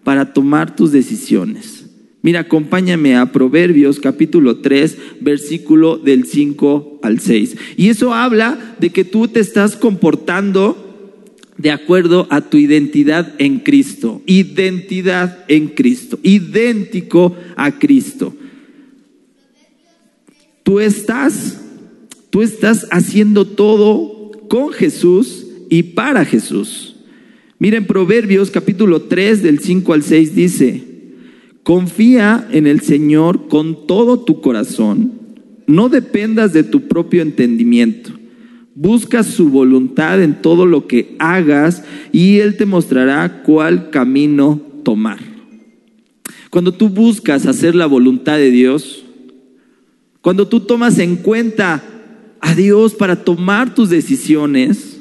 para 0.07 0.31
tomar 0.31 0.73
tus 0.73 0.93
decisiones. 0.93 1.85
Mira, 2.21 2.39
acompáñame 2.39 3.17
a 3.17 3.33
Proverbios 3.33 3.99
capítulo 3.99 4.59
3, 4.59 4.97
versículo 5.19 5.97
del 5.97 6.25
5 6.25 7.01
al 7.03 7.19
6. 7.19 7.57
Y 7.75 7.89
eso 7.89 8.13
habla 8.13 8.77
de 8.79 8.91
que 8.91 9.03
tú 9.03 9.27
te 9.27 9.41
estás 9.41 9.75
comportando 9.75 11.27
de 11.57 11.71
acuerdo 11.71 12.25
a 12.29 12.39
tu 12.39 12.55
identidad 12.55 13.33
en 13.37 13.59
Cristo. 13.59 14.21
Identidad 14.25 15.43
en 15.49 15.67
Cristo. 15.67 16.17
Idéntico 16.23 17.35
a 17.57 17.77
Cristo. 17.77 18.33
Tú 20.63 20.79
estás, 20.79 21.59
tú 22.29 22.43
estás 22.43 22.87
haciendo 22.91 23.45
todo 23.45 24.31
con 24.47 24.69
Jesús 24.71 25.47
y 25.69 25.83
para 25.83 26.23
Jesús. 26.23 26.86
Miren 27.59 27.87
Proverbios 27.87 28.51
capítulo 28.51 29.01
3 29.03 29.41
del 29.41 29.59
5 29.59 29.93
al 29.93 30.03
6 30.03 30.35
dice, 30.35 30.83
confía 31.63 32.47
en 32.51 32.67
el 32.67 32.81
Señor 32.81 33.47
con 33.47 33.87
todo 33.87 34.19
tu 34.19 34.41
corazón, 34.41 35.13
no 35.65 35.89
dependas 35.89 36.53
de 36.53 36.63
tu 36.63 36.87
propio 36.87 37.23
entendimiento. 37.23 38.11
Busca 38.75 39.23
su 39.23 39.49
voluntad 39.49 40.21
en 40.21 40.39
todo 40.39 40.67
lo 40.67 40.85
que 40.85 41.15
hagas 41.17 41.83
y 42.11 42.37
Él 42.39 42.57
te 42.57 42.67
mostrará 42.67 43.41
cuál 43.41 43.89
camino 43.89 44.61
tomar. 44.83 45.17
Cuando 46.51 46.71
tú 46.71 46.89
buscas 46.89 47.47
hacer 47.47 47.73
la 47.73 47.87
voluntad 47.87 48.37
de 48.37 48.51
Dios, 48.51 49.03
cuando 50.21 50.47
tú 50.47 50.59
tomas 50.59 50.99
en 50.99 51.15
cuenta 51.15 51.83
a 52.39 52.53
Dios 52.53 52.93
para 52.93 53.23
tomar 53.23 53.73
tus 53.73 53.89
decisiones, 53.89 54.96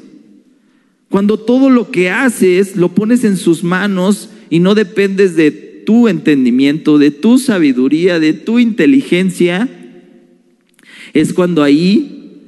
cuando 1.17 1.39
todo 1.39 1.71
lo 1.71 1.91
que 1.91 2.11
haces 2.11 2.77
lo 2.77 2.95
pones 2.95 3.25
en 3.25 3.39
sus 3.39 3.65
manos 3.65 4.29
y 4.51 4.59
no 4.59 4.75
dependes 4.75 5.35
de 5.35 5.51
tu 5.51 6.09
entendimiento, 6.09 6.99
de 6.99 7.11
tu 7.11 7.39
sabiduría, 7.39 8.21
de 8.21 8.35
tu 8.35 8.59
inteligencia, 8.59 9.67
es 11.15 11.33
cuando 11.33 11.63
ahí 11.63 12.43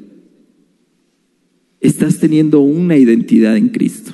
estás 1.81 2.19
teniendo 2.19 2.61
una 2.61 2.99
identidad 2.99 3.57
en 3.57 3.71
Cristo. 3.71 4.13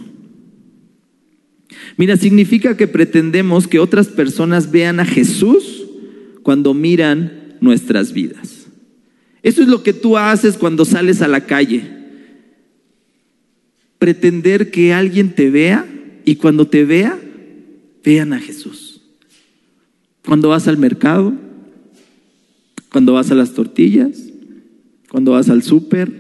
Mira, 1.97 2.17
significa 2.17 2.77
que 2.77 2.87
pretendemos 2.87 3.67
que 3.67 3.81
otras 3.81 4.07
personas 4.07 4.71
vean 4.71 5.01
a 5.01 5.05
Jesús 5.05 5.85
cuando 6.45 6.75
miran 6.75 7.57
nuestras 7.61 8.12
vidas. 8.12 8.69
Eso 9.43 9.62
es 9.62 9.67
lo 9.67 9.83
que 9.83 9.93
tú 9.93 10.17
haces 10.17 10.57
cuando 10.57 10.85
sales 10.85 11.23
a 11.23 11.27
la 11.27 11.45
calle. 11.45 11.94
Pretender 14.05 14.71
que 14.71 14.93
alguien 14.93 15.35
te 15.35 15.49
vea 15.49 15.87
y 16.27 16.35
cuando 16.35 16.67
te 16.67 16.85
vea, 16.85 17.19
vean 18.05 18.35
a 18.35 18.38
Jesús. 18.38 19.01
Cuando 20.27 20.51
vas 20.51 20.69
al 20.69 20.77
mercado, 20.77 21.33
cuando 22.93 23.14
vas 23.14 23.31
a 23.31 23.35
las 23.35 23.55
tortillas, 23.55 24.31
cuando 25.09 25.31
vas 25.31 25.49
al 25.49 25.62
súper, 25.62 26.12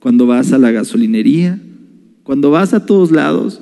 cuando 0.00 0.26
vas 0.26 0.52
a 0.52 0.58
la 0.58 0.70
gasolinería, 0.70 1.60
cuando 2.22 2.50
vas 2.50 2.72
a 2.72 2.86
todos 2.86 3.10
lados, 3.10 3.60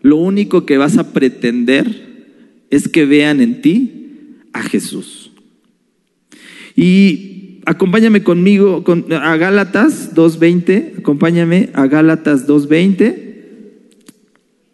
lo 0.00 0.16
único 0.16 0.64
que 0.64 0.78
vas 0.78 0.96
a 0.96 1.12
pretender 1.12 2.64
es 2.70 2.88
que 2.88 3.04
vean 3.04 3.42
en 3.42 3.60
ti 3.60 3.90
a 4.54 4.62
Jesús. 4.62 5.32
Y 6.74 7.49
acompáñame 7.70 8.24
conmigo 8.24 8.82
a 9.12 9.36
Gálatas 9.36 10.12
2.20, 10.16 10.98
acompáñame 10.98 11.70
a 11.72 11.86
Gálatas 11.86 12.48
2.20 12.48 13.14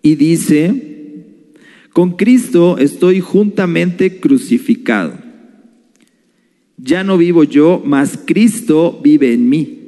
y 0.01 0.15
dice, 0.15 1.25
con 1.93 2.17
Cristo 2.17 2.79
estoy 2.79 3.21
juntamente 3.21 4.19
crucificado. 4.19 5.13
Ya 6.79 7.05
no 7.05 7.19
vivo 7.19 7.45
yo, 7.45 7.83
mas 7.85 8.19
Cristo 8.25 8.99
vive 9.05 9.35
en 9.35 9.51
mí. 9.51 9.79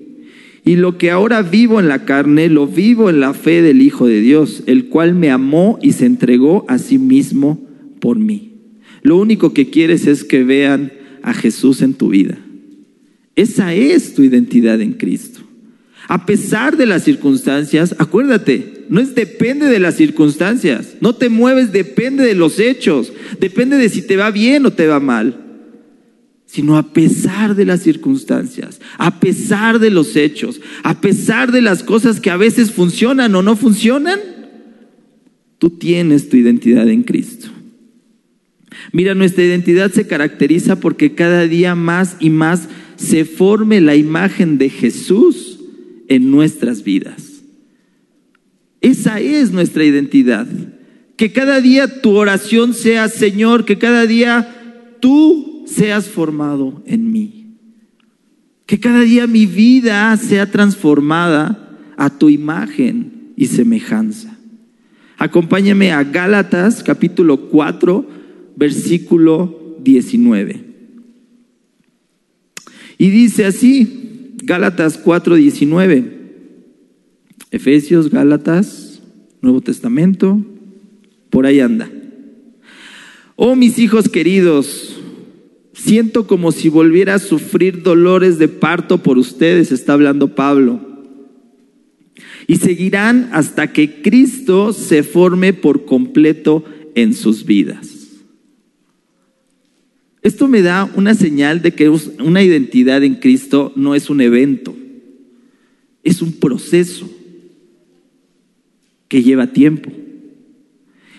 Y 0.67 0.77
lo 0.77 0.99
que 0.99 1.11
ahora 1.11 1.41
vivo 1.41 1.81
en 1.81 1.89
la 1.89 2.05
carne, 2.05 2.51
lo 2.51 2.67
vivo 2.67 3.09
en 3.09 3.21
la 3.21 3.33
fe 3.33 3.63
del 3.63 3.81
Hijo 3.81 4.07
de 4.07 4.21
Dios, 4.21 4.65
el 4.67 4.89
cual 4.89 5.15
me 5.15 5.31
amó 5.31 5.79
y 5.81 5.93
se 5.93 6.05
entregó 6.05 6.67
a 6.69 6.77
sí 6.77 6.99
mismo 6.99 7.67
por 8.01 8.19
mí. 8.19 8.53
Lo 9.01 9.17
único 9.17 9.55
que 9.55 9.71
quieres 9.71 10.07
es 10.07 10.25
que 10.25 10.45
vean 10.45 10.93
a 11.23 11.33
Jesús 11.33 11.81
en 11.81 11.95
tu 11.95 12.11
vida. 12.11 12.39
Esa 13.39 13.73
es 13.73 14.15
tu 14.15 14.25
identidad 14.25 14.81
en 14.81 14.95
Cristo. 14.95 15.43
A 16.09 16.27
pesar 16.27 16.77
de 16.77 16.87
las 16.87 17.05
circunstancias, 17.05 17.95
acuérdate, 17.99 18.87
no 18.89 18.99
es 18.99 19.15
depende 19.15 19.67
de 19.67 19.79
las 19.79 19.95
circunstancias, 19.95 20.97
no 21.01 21.15
te 21.15 21.29
mueves, 21.29 21.71
depende 21.71 22.25
de 22.25 22.35
los 22.35 22.59
hechos, 22.59 23.13
depende 23.39 23.77
de 23.77 23.91
si 23.91 24.03
te 24.03 24.17
va 24.17 24.33
bien 24.33 24.67
o 24.67 24.73
te 24.73 24.89
va 24.89 24.99
mal, 24.99 25.39
sino 26.47 26.77
a 26.77 26.93
pesar 26.93 27.55
de 27.55 27.65
las 27.65 27.81
circunstancias, 27.81 28.81
a 28.97 29.21
pesar 29.21 29.79
de 29.79 29.91
los 29.91 30.17
hechos, 30.17 30.61
a 30.83 31.01
pesar 31.01 31.53
de 31.53 31.63
las 31.63 31.85
cosas 31.85 32.19
que 32.19 32.31
a 32.31 32.37
veces 32.37 32.73
funcionan 32.73 33.37
o 33.37 33.43
no 33.43 33.55
funcionan, 33.55 34.19
tú 35.59 35.71
tienes 35.71 36.29
tu 36.29 36.37
identidad 36.37 36.89
en 36.89 37.05
Cristo. 37.05 37.51
Mira, 38.91 39.15
nuestra 39.15 39.45
identidad 39.45 39.93
se 39.93 40.09
caracteriza 40.09 40.81
porque 40.81 41.15
cada 41.15 41.47
día 41.47 41.77
más 41.77 42.17
y 42.19 42.31
más 42.31 42.69
se 42.99 43.25
forme 43.25 43.81
la 43.81 43.97
imagen 43.97 44.59
de 44.59 44.69
Jesús 44.69 45.61
en 46.09 46.31
nuestras 46.31 46.83
vidas. 46.83 47.43
Esa 48.81 49.21
es 49.21 49.53
nuestra 49.53 49.85
identidad. 49.85 50.47
Que 51.17 51.33
cada 51.33 51.61
día 51.61 52.01
tu 52.01 52.17
oración 52.17 52.75
sea, 52.75 53.09
Señor, 53.09 53.65
que 53.65 53.79
cada 53.79 54.07
día 54.07 54.97
tú 55.01 55.65
seas 55.67 56.09
formado 56.09 56.83
en 56.87 57.11
mí. 57.11 57.55
Que 58.67 58.81
cada 58.81 59.01
día 59.01 59.27
mi 59.27 59.47
vida 59.47 60.17
sea 60.17 60.51
transformada 60.51 61.79
a 61.97 62.19
tu 62.19 62.29
imagen 62.29 63.33
y 63.37 63.47
semejanza. 63.47 64.37
Acompáñame 65.19 65.93
a 65.93 66.05
Gálatas 66.05 66.83
capítulo 66.83 67.49
4, 67.49 68.07
versículo 68.57 69.79
19. 69.83 70.68
Y 72.99 73.11
dice 73.11 73.47
así, 73.47 74.35
Gálatas 74.43 74.99
4, 74.99 75.37
19. 75.37 76.19
Efesios, 77.51 78.11
Gálatas, 78.11 79.01
Nuevo 79.41 79.61
Testamento, 79.61 80.45
por 81.31 81.47
ahí 81.47 81.61
anda. 81.61 81.91
Oh 83.37 83.55
mis 83.55 83.79
hijos 83.79 84.09
queridos, 84.09 85.01
siento 85.73 86.27
como 86.27 86.51
si 86.51 86.69
volviera 86.69 87.15
a 87.15 87.19
sufrir 87.21 87.83
dolores 87.83 88.39
de 88.39 88.49
parto 88.49 89.03
por 89.03 89.17
ustedes, 89.17 89.71
está 89.71 89.93
hablando 89.93 90.35
Pablo. 90.35 90.81
Y 92.49 92.57
seguirán 92.57 93.31
hasta 93.33 93.73
que 93.73 94.03
Cristo 94.03 94.73
se 94.73 95.03
forme 95.05 95.53
por 95.53 95.85
completo 95.85 96.65
en 96.95 97.15
sus 97.15 97.45
vidas. 97.45 97.98
Esto 100.23 100.49
me 100.49 100.63
da 100.63 100.91
una 100.97 101.15
señal 101.15 101.63
de 101.63 101.73
que 101.73 101.89
una 101.89 102.43
identidad 102.43 103.05
en 103.05 103.17
Cristo 103.17 103.73
no 103.77 103.95
es 103.95 104.11
un 104.11 104.21
evento, 104.21 104.75
es 106.03 106.23
un 106.23 106.33
proceso 106.33 107.09
que 109.07 109.23
lleva 109.23 109.53
tiempo. 109.53 109.91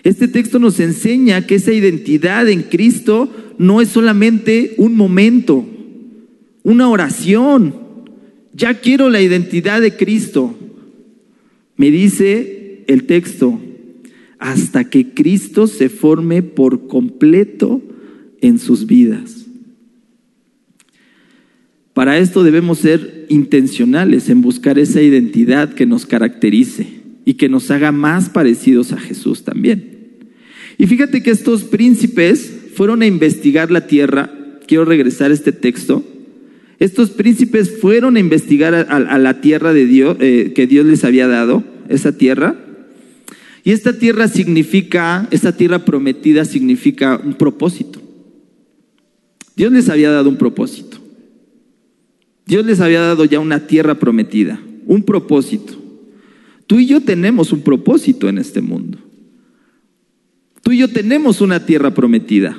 Este 0.02 0.28
texto 0.28 0.58
nos 0.58 0.80
enseña 0.80 1.46
que 1.46 1.56
esa 1.56 1.72
identidad 1.72 2.48
en 2.48 2.62
Cristo 2.62 3.30
no 3.58 3.80
es 3.80 3.88
solamente 3.88 4.74
un 4.78 4.96
momento, 4.96 5.66
una 6.62 6.88
oración. 6.88 7.74
Ya 8.54 8.80
quiero 8.80 9.10
la 9.10 9.20
identidad 9.20 9.80
de 9.80 9.96
Cristo. 9.96 10.56
Me 11.76 11.90
dice 11.90 12.84
el 12.86 13.04
texto, 13.04 13.60
hasta 14.38 14.88
que 14.88 15.12
Cristo 15.12 15.66
se 15.66 15.88
forme 15.88 16.42
por 16.42 16.86
completo 16.86 17.82
en 18.40 18.58
sus 18.58 18.86
vidas. 18.86 19.46
Para 21.94 22.18
esto 22.18 22.44
debemos 22.44 22.78
ser 22.78 23.26
intencionales 23.28 24.28
en 24.28 24.42
buscar 24.42 24.78
esa 24.78 25.02
identidad 25.02 25.74
que 25.74 25.86
nos 25.86 26.06
caracterice 26.06 26.86
y 27.24 27.34
que 27.34 27.48
nos 27.48 27.70
haga 27.70 27.92
más 27.92 28.28
parecidos 28.28 28.92
a 28.92 28.96
Jesús 28.98 29.44
también. 29.44 29.98
Y 30.78 30.86
fíjate 30.86 31.22
que 31.22 31.30
estos 31.30 31.64
príncipes 31.64 32.52
fueron 32.74 33.02
a 33.02 33.06
investigar 33.06 33.70
la 33.70 33.86
tierra. 33.86 34.30
Quiero 34.66 34.84
regresar 34.84 35.30
a 35.30 35.34
este 35.34 35.52
texto. 35.52 36.04
Estos 36.78 37.10
príncipes 37.10 37.70
fueron 37.80 38.16
a 38.16 38.20
investigar 38.20 38.74
a, 38.74 39.18
la 39.18 39.40
tierra 39.42 39.74
de 39.74 39.84
Dios, 39.84 40.16
eh, 40.20 40.52
que 40.54 40.66
Dios 40.66 40.86
les 40.86 41.04
había 41.04 41.28
dado, 41.28 41.62
esa 41.90 42.16
tierra. 42.16 42.56
Y 43.64 43.72
esta 43.72 43.98
tierra 43.98 44.28
significa, 44.28 45.28
esta 45.30 45.54
tierra 45.54 45.84
prometida 45.84 46.46
significa 46.46 47.20
un 47.22 47.34
propósito. 47.34 47.99
Dios 49.56 49.72
les 49.72 49.88
había 49.88 50.10
dado 50.10 50.28
un 50.28 50.36
propósito. 50.36 50.98
Dios 52.46 52.66
les 52.66 52.80
había 52.80 53.00
dado 53.00 53.24
ya 53.24 53.38
una 53.38 53.66
tierra 53.66 53.98
prometida, 53.98 54.60
un 54.86 55.04
propósito. 55.04 55.74
Tú 56.66 56.78
y 56.78 56.86
yo 56.86 57.00
tenemos 57.00 57.52
un 57.52 57.62
propósito 57.62 58.28
en 58.28 58.38
este 58.38 58.60
mundo. 58.60 58.98
Tú 60.62 60.72
y 60.72 60.78
yo 60.78 60.88
tenemos 60.88 61.40
una 61.40 61.64
tierra 61.64 61.94
prometida. 61.94 62.58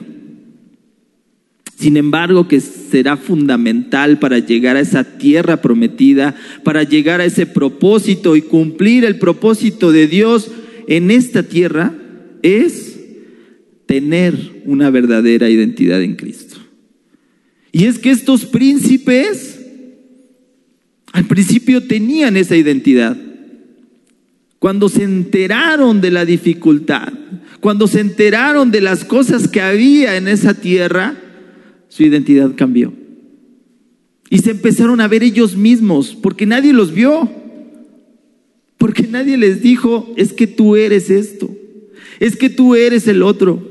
Sin 1.75 1.97
embargo, 1.97 2.47
que 2.47 2.59
será 2.59 3.17
fundamental 3.17 4.19
para 4.19 4.39
llegar 4.39 4.75
a 4.75 4.81
esa 4.81 5.17
tierra 5.17 5.61
prometida, 5.61 6.35
para 6.63 6.83
llegar 6.83 7.21
a 7.21 7.25
ese 7.25 7.47
propósito 7.47 8.35
y 8.35 8.43
cumplir 8.43 9.03
el 9.03 9.17
propósito 9.17 9.91
de 9.91 10.07
Dios 10.07 10.51
en 10.87 11.09
esta 11.09 11.43
tierra, 11.43 11.95
es 12.43 12.99
tener 13.87 14.61
una 14.65 14.89
verdadera 14.89 15.49
identidad 15.49 16.01
en 16.01 16.15
Cristo. 16.15 16.50
Y 17.71 17.85
es 17.85 17.99
que 17.99 18.11
estos 18.11 18.45
príncipes 18.45 19.59
al 21.13 21.25
principio 21.25 21.85
tenían 21.87 22.37
esa 22.37 22.55
identidad. 22.55 23.17
Cuando 24.59 24.89
se 24.89 25.03
enteraron 25.03 26.01
de 26.01 26.11
la 26.11 26.25
dificultad, 26.25 27.11
cuando 27.59 27.87
se 27.87 27.99
enteraron 27.99 28.71
de 28.71 28.81
las 28.81 29.03
cosas 29.05 29.47
que 29.47 29.61
había 29.61 30.17
en 30.17 30.27
esa 30.27 30.53
tierra, 30.53 31.17
su 31.89 32.03
identidad 32.03 32.55
cambió. 32.55 32.93
Y 34.29 34.39
se 34.39 34.51
empezaron 34.51 35.01
a 35.01 35.07
ver 35.07 35.23
ellos 35.23 35.57
mismos, 35.57 36.15
porque 36.15 36.45
nadie 36.45 36.73
los 36.73 36.93
vio, 36.93 37.29
porque 38.77 39.03
nadie 39.03 39.37
les 39.37 39.61
dijo, 39.61 40.13
es 40.15 40.31
que 40.31 40.47
tú 40.47 40.75
eres 40.75 41.09
esto, 41.09 41.53
es 42.19 42.35
que 42.35 42.49
tú 42.49 42.75
eres 42.75 43.07
el 43.07 43.23
otro. 43.23 43.70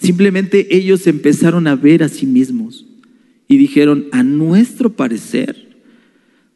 Simplemente 0.00 0.74
ellos 0.74 1.06
empezaron 1.06 1.66
a 1.66 1.76
ver 1.76 2.02
a 2.02 2.08
sí 2.08 2.24
mismos 2.24 2.86
y 3.46 3.58
dijeron, 3.58 4.06
a 4.12 4.22
nuestro 4.22 4.90
parecer, 4.90 5.76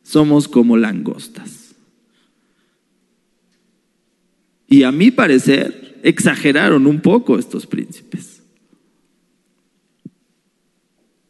somos 0.02 0.48
como 0.48 0.76
langostas. 0.76 1.74
Y 4.66 4.84
a 4.84 4.92
mi 4.92 5.10
parecer, 5.10 6.00
exageraron 6.02 6.86
un 6.86 7.00
poco 7.00 7.38
estos 7.38 7.66
príncipes. 7.66 8.42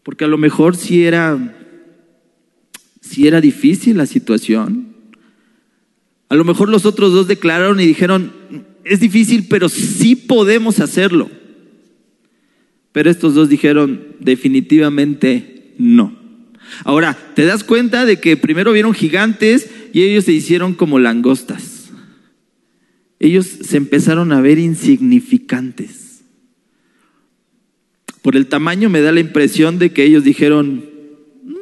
Porque 0.04 0.24
a 0.24 0.28
lo 0.28 0.38
mejor 0.38 0.76
si 0.76 1.04
era, 1.04 1.56
era 3.16 3.40
difícil 3.40 3.96
la 3.96 4.06
situación. 4.06 4.94
A 6.28 6.36
lo 6.36 6.44
mejor 6.44 6.68
los 6.68 6.86
otros 6.86 7.12
dos 7.12 7.26
declararon 7.26 7.80
y 7.80 7.86
dijeron, 7.86 8.32
es 8.84 9.00
difícil, 9.00 9.46
pero 9.48 9.68
sí 9.68 10.14
podemos 10.14 10.78
hacerlo. 10.78 11.28
Pero 12.94 13.10
estos 13.10 13.34
dos 13.34 13.50
dijeron, 13.50 14.14
definitivamente 14.20 15.74
no. 15.76 16.16
Ahora, 16.84 17.18
te 17.34 17.44
das 17.44 17.62
cuenta 17.62 18.06
de 18.06 18.18
que 18.18 18.38
primero 18.38 18.72
vieron 18.72 18.94
gigantes 18.94 19.68
y 19.92 20.00
ellos 20.00 20.24
se 20.24 20.32
hicieron 20.32 20.72
como 20.72 20.98
langostas 20.98 21.74
ellos 23.24 23.46
se 23.46 23.78
empezaron 23.78 24.32
a 24.32 24.42
ver 24.42 24.58
insignificantes. 24.58 26.24
Por 28.20 28.36
el 28.36 28.48
tamaño 28.48 28.90
me 28.90 29.00
da 29.00 29.12
la 29.12 29.20
impresión 29.20 29.78
de 29.78 29.92
que 29.92 30.04
ellos 30.04 30.24
dijeron, 30.24 30.84
mm, 31.42 31.54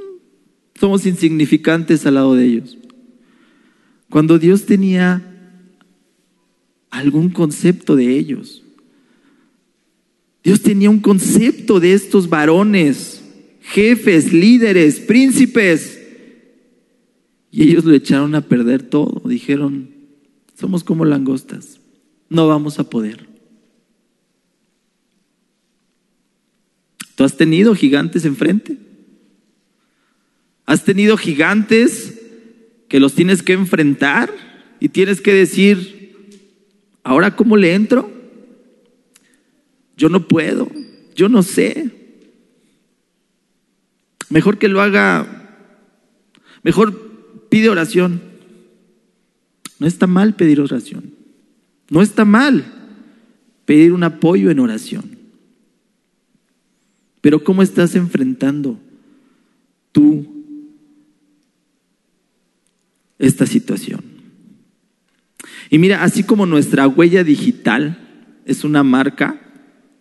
somos 0.79 1.07
insignificantes 1.07 2.05
al 2.05 2.15
lado 2.15 2.35
de 2.35 2.47
ellos. 2.47 2.79
Cuando 4.11 4.41
Dios 4.41 4.67
tenía 4.67 5.23
algún 6.91 7.31
concepto 7.31 7.95
de 7.95 8.19
ellos. 8.19 8.65
Dios 10.43 10.63
tenía 10.63 10.91
un 10.91 11.01
concepto 11.01 11.79
de 11.79 11.93
estos 11.93 12.29
varones, 12.29 13.23
jefes, 13.61 14.33
líderes, 14.33 15.01
príncipes. 15.01 16.01
Y 17.51 17.63
ellos 17.65 17.85
lo 17.85 17.95
echaron 17.95 18.35
a 18.35 18.41
perder 18.41 18.83
todo. 18.83 19.29
Dijeron, 19.29 19.91
somos 20.59 20.83
como 20.83 21.05
langostas. 21.05 21.81
No 22.29 22.49
vamos 22.49 22.79
a 22.79 22.89
poder. 22.89 23.29
¿Tú 27.15 27.25
has 27.25 27.37
tenido 27.37 27.75
gigantes 27.75 28.25
enfrente? 28.25 28.79
¿Has 30.65 30.85
tenido 30.85 31.17
gigantes 31.17 32.19
que 32.89 32.99
los 32.99 33.15
tienes 33.15 33.43
que 33.43 33.53
enfrentar 33.53 34.33
y 34.81 34.89
tienes 34.89 35.21
que 35.21 35.33
decir, 35.35 36.41
ahora 37.05 37.37
cómo 37.37 37.57
le 37.57 37.75
entro? 37.75 38.22
Yo 40.03 40.09
no 40.09 40.27
puedo, 40.27 40.69
yo 41.15 41.29
no 41.29 41.45
sé. 41.45 41.93
Mejor 44.31 44.59
que 44.59 44.67
lo 44.67 44.81
haga, 44.81 45.71
mejor 46.65 47.47
pide 47.49 47.69
oración. 47.69 48.21
No 49.79 49.87
está 49.87 50.09
mal 50.09 50.35
pedir 50.35 50.61
oración. 50.61 51.15
No 51.89 52.03
está 52.03 52.25
mal 52.25 52.65
pedir 53.65 53.93
un 53.93 54.03
apoyo 54.03 54.51
en 54.51 54.59
oración. 54.59 55.19
Pero 57.21 57.45
¿cómo 57.45 57.63
estás 57.63 57.95
enfrentando 57.95 58.81
tú 59.93 60.27
esta 63.21 63.47
situación? 63.47 64.03
Y 65.71 65.79
mira, 65.79 66.03
así 66.03 66.25
como 66.25 66.45
nuestra 66.45 66.89
huella 66.89 67.23
digital 67.23 68.41
es 68.45 68.65
una 68.65 68.83
marca 68.83 69.39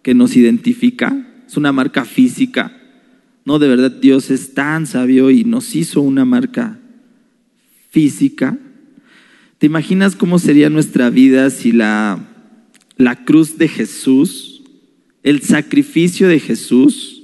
que 0.01 0.13
nos 0.13 0.35
identifica, 0.35 1.43
es 1.47 1.57
una 1.57 1.71
marca 1.71 2.05
física, 2.05 2.77
no, 3.45 3.59
de 3.59 3.67
verdad 3.67 3.91
Dios 3.91 4.29
es 4.29 4.53
tan 4.53 4.85
sabio 4.85 5.31
y 5.31 5.43
nos 5.43 5.75
hizo 5.75 6.01
una 6.01 6.25
marca 6.25 6.79
física 7.89 8.57
¿Te 9.61 9.67
imaginas 9.67 10.15
cómo 10.15 10.39
sería 10.39 10.71
nuestra 10.71 11.11
vida 11.11 11.51
si 11.51 11.71
la, 11.71 12.17
la 12.97 13.25
cruz 13.25 13.59
de 13.59 13.67
Jesús, 13.67 14.63
el 15.21 15.43
sacrificio 15.43 16.27
de 16.27 16.39
Jesús, 16.39 17.21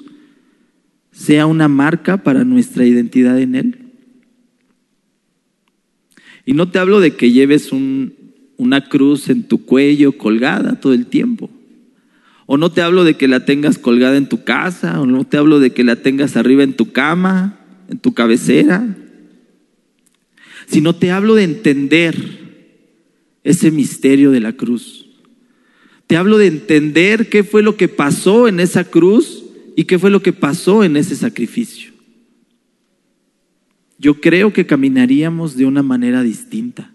sea 1.11 1.47
una 1.47 1.67
marca 1.67 2.17
para 2.17 2.43
nuestra 2.43 2.85
identidad 2.85 3.39
en 3.39 3.55
Él? 3.55 3.79
Y 6.45 6.53
no 6.53 6.69
te 6.69 6.77
hablo 6.77 6.99
de 6.99 7.15
que 7.15 7.31
lleves 7.31 7.71
una 7.71 8.87
cruz 8.87 9.29
en 9.29 9.47
tu 9.47 9.65
cuello 9.65 10.15
colgada 10.15 10.79
todo 10.79 10.93
el 10.93 11.07
tiempo. 11.07 11.49
O 12.47 12.57
no 12.57 12.71
te 12.71 12.81
hablo 12.81 13.03
de 13.03 13.15
que 13.15 13.27
la 13.27 13.45
tengas 13.45 13.77
colgada 13.77 14.17
en 14.17 14.27
tu 14.27 14.43
casa, 14.43 14.99
o 14.99 15.05
no 15.05 15.23
te 15.23 15.37
hablo 15.37 15.59
de 15.59 15.69
que 15.69 15.83
la 15.83 15.97
tengas 15.97 16.35
arriba 16.35 16.63
en 16.63 16.73
tu 16.73 16.91
cama, 16.91 17.59
en 17.89 17.99
tu 17.99 18.15
cabecera 18.15 18.97
sino 20.67 20.93
te 20.95 21.11
hablo 21.11 21.35
de 21.35 21.43
entender 21.43 22.15
ese 23.43 23.71
misterio 23.71 24.31
de 24.31 24.41
la 24.41 24.53
cruz. 24.53 25.07
Te 26.05 26.17
hablo 26.17 26.37
de 26.37 26.47
entender 26.47 27.29
qué 27.29 27.43
fue 27.43 27.63
lo 27.63 27.77
que 27.77 27.87
pasó 27.87 28.47
en 28.47 28.59
esa 28.59 28.83
cruz 28.83 29.43
y 29.75 29.85
qué 29.85 29.97
fue 29.97 30.11
lo 30.11 30.21
que 30.21 30.33
pasó 30.33 30.83
en 30.83 30.97
ese 30.97 31.15
sacrificio. 31.15 31.91
Yo 33.97 34.21
creo 34.21 34.53
que 34.53 34.65
caminaríamos 34.65 35.55
de 35.55 35.65
una 35.65 35.83
manera 35.83 36.21
distinta. 36.21 36.93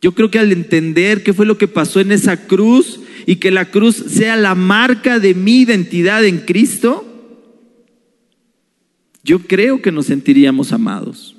Yo 0.00 0.12
creo 0.12 0.30
que 0.30 0.38
al 0.38 0.52
entender 0.52 1.22
qué 1.22 1.32
fue 1.32 1.46
lo 1.46 1.58
que 1.58 1.68
pasó 1.68 2.00
en 2.00 2.12
esa 2.12 2.46
cruz 2.46 3.00
y 3.28 3.36
que 3.36 3.50
la 3.50 3.66
cruz 3.66 3.96
sea 3.96 4.36
la 4.36 4.54
marca 4.54 5.18
de 5.18 5.34
mi 5.34 5.60
identidad 5.60 6.24
en 6.24 6.38
Cristo, 6.38 7.04
yo 9.22 9.40
creo 9.40 9.82
que 9.82 9.92
nos 9.92 10.06
sentiríamos 10.06 10.72
amados. 10.72 11.36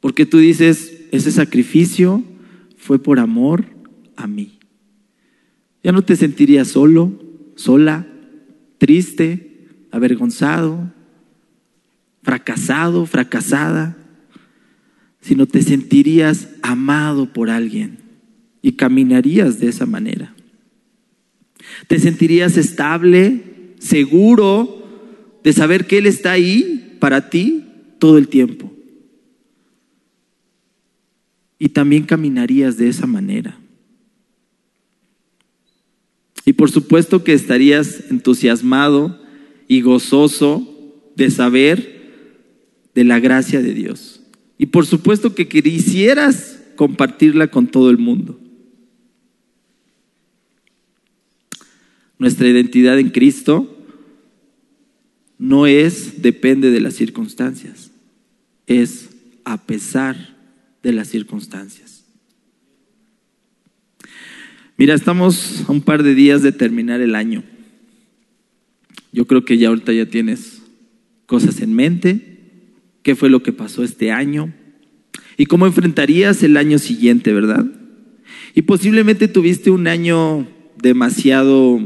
Porque 0.00 0.24
tú 0.24 0.38
dices, 0.38 1.04
ese 1.12 1.30
sacrificio 1.30 2.24
fue 2.78 2.98
por 2.98 3.18
amor 3.18 3.66
a 4.16 4.26
mí. 4.26 4.60
Ya 5.84 5.92
no 5.92 6.00
te 6.00 6.16
sentirías 6.16 6.68
solo, 6.68 7.22
sola, 7.54 8.06
triste, 8.78 9.66
avergonzado, 9.90 10.90
fracasado, 12.22 13.04
fracasada, 13.04 13.98
sino 15.20 15.44
te 15.44 15.60
sentirías 15.60 16.48
amado 16.62 17.30
por 17.30 17.50
alguien 17.50 17.98
y 18.62 18.72
caminarías 18.72 19.60
de 19.60 19.68
esa 19.68 19.84
manera. 19.84 20.34
Te 21.86 21.98
sentirías 21.98 22.56
estable, 22.56 23.40
seguro 23.78 24.84
de 25.44 25.52
saber 25.52 25.86
que 25.86 25.98
Él 25.98 26.06
está 26.06 26.32
ahí 26.32 26.96
para 26.98 27.30
ti 27.30 27.64
todo 27.98 28.18
el 28.18 28.28
tiempo 28.28 28.72
y 31.58 31.70
también 31.70 32.04
caminarías 32.04 32.76
de 32.76 32.88
esa 32.88 33.06
manera. 33.06 33.58
Y 36.44 36.52
por 36.52 36.70
supuesto 36.70 37.24
que 37.24 37.32
estarías 37.32 38.04
entusiasmado 38.10 39.20
y 39.66 39.82
gozoso 39.82 41.02
de 41.14 41.30
saber 41.30 41.98
de 42.94 43.04
la 43.04 43.20
gracia 43.20 43.60
de 43.60 43.74
Dios. 43.74 44.22
Y 44.56 44.66
por 44.66 44.86
supuesto 44.86 45.34
que 45.34 45.48
quisieras 45.48 46.60
compartirla 46.76 47.48
con 47.48 47.66
todo 47.66 47.90
el 47.90 47.98
mundo. 47.98 48.38
Nuestra 52.18 52.48
identidad 52.48 52.98
en 52.98 53.10
Cristo 53.10 53.74
no 55.38 55.66
es 55.66 56.20
depende 56.20 56.70
de 56.70 56.80
las 56.80 56.94
circunstancias, 56.94 57.92
es 58.66 59.10
a 59.44 59.66
pesar 59.66 60.36
de 60.82 60.92
las 60.92 61.08
circunstancias. 61.08 62.04
Mira, 64.76 64.94
estamos 64.94 65.64
a 65.68 65.72
un 65.72 65.80
par 65.80 66.02
de 66.02 66.14
días 66.14 66.42
de 66.42 66.52
terminar 66.52 67.00
el 67.00 67.14
año. 67.14 67.42
Yo 69.12 69.26
creo 69.26 69.44
que 69.44 69.58
ya 69.58 69.68
ahorita 69.68 69.92
ya 69.92 70.06
tienes 70.06 70.62
cosas 71.26 71.60
en 71.60 71.74
mente, 71.74 72.38
qué 73.02 73.16
fue 73.16 73.30
lo 73.30 73.42
que 73.42 73.52
pasó 73.52 73.82
este 73.82 74.12
año 74.12 74.52
y 75.36 75.46
cómo 75.46 75.66
enfrentarías 75.66 76.42
el 76.42 76.56
año 76.56 76.78
siguiente, 76.78 77.32
¿verdad? 77.32 77.66
Y 78.54 78.62
posiblemente 78.62 79.28
tuviste 79.28 79.70
un 79.70 79.86
año 79.86 80.46
demasiado 80.80 81.80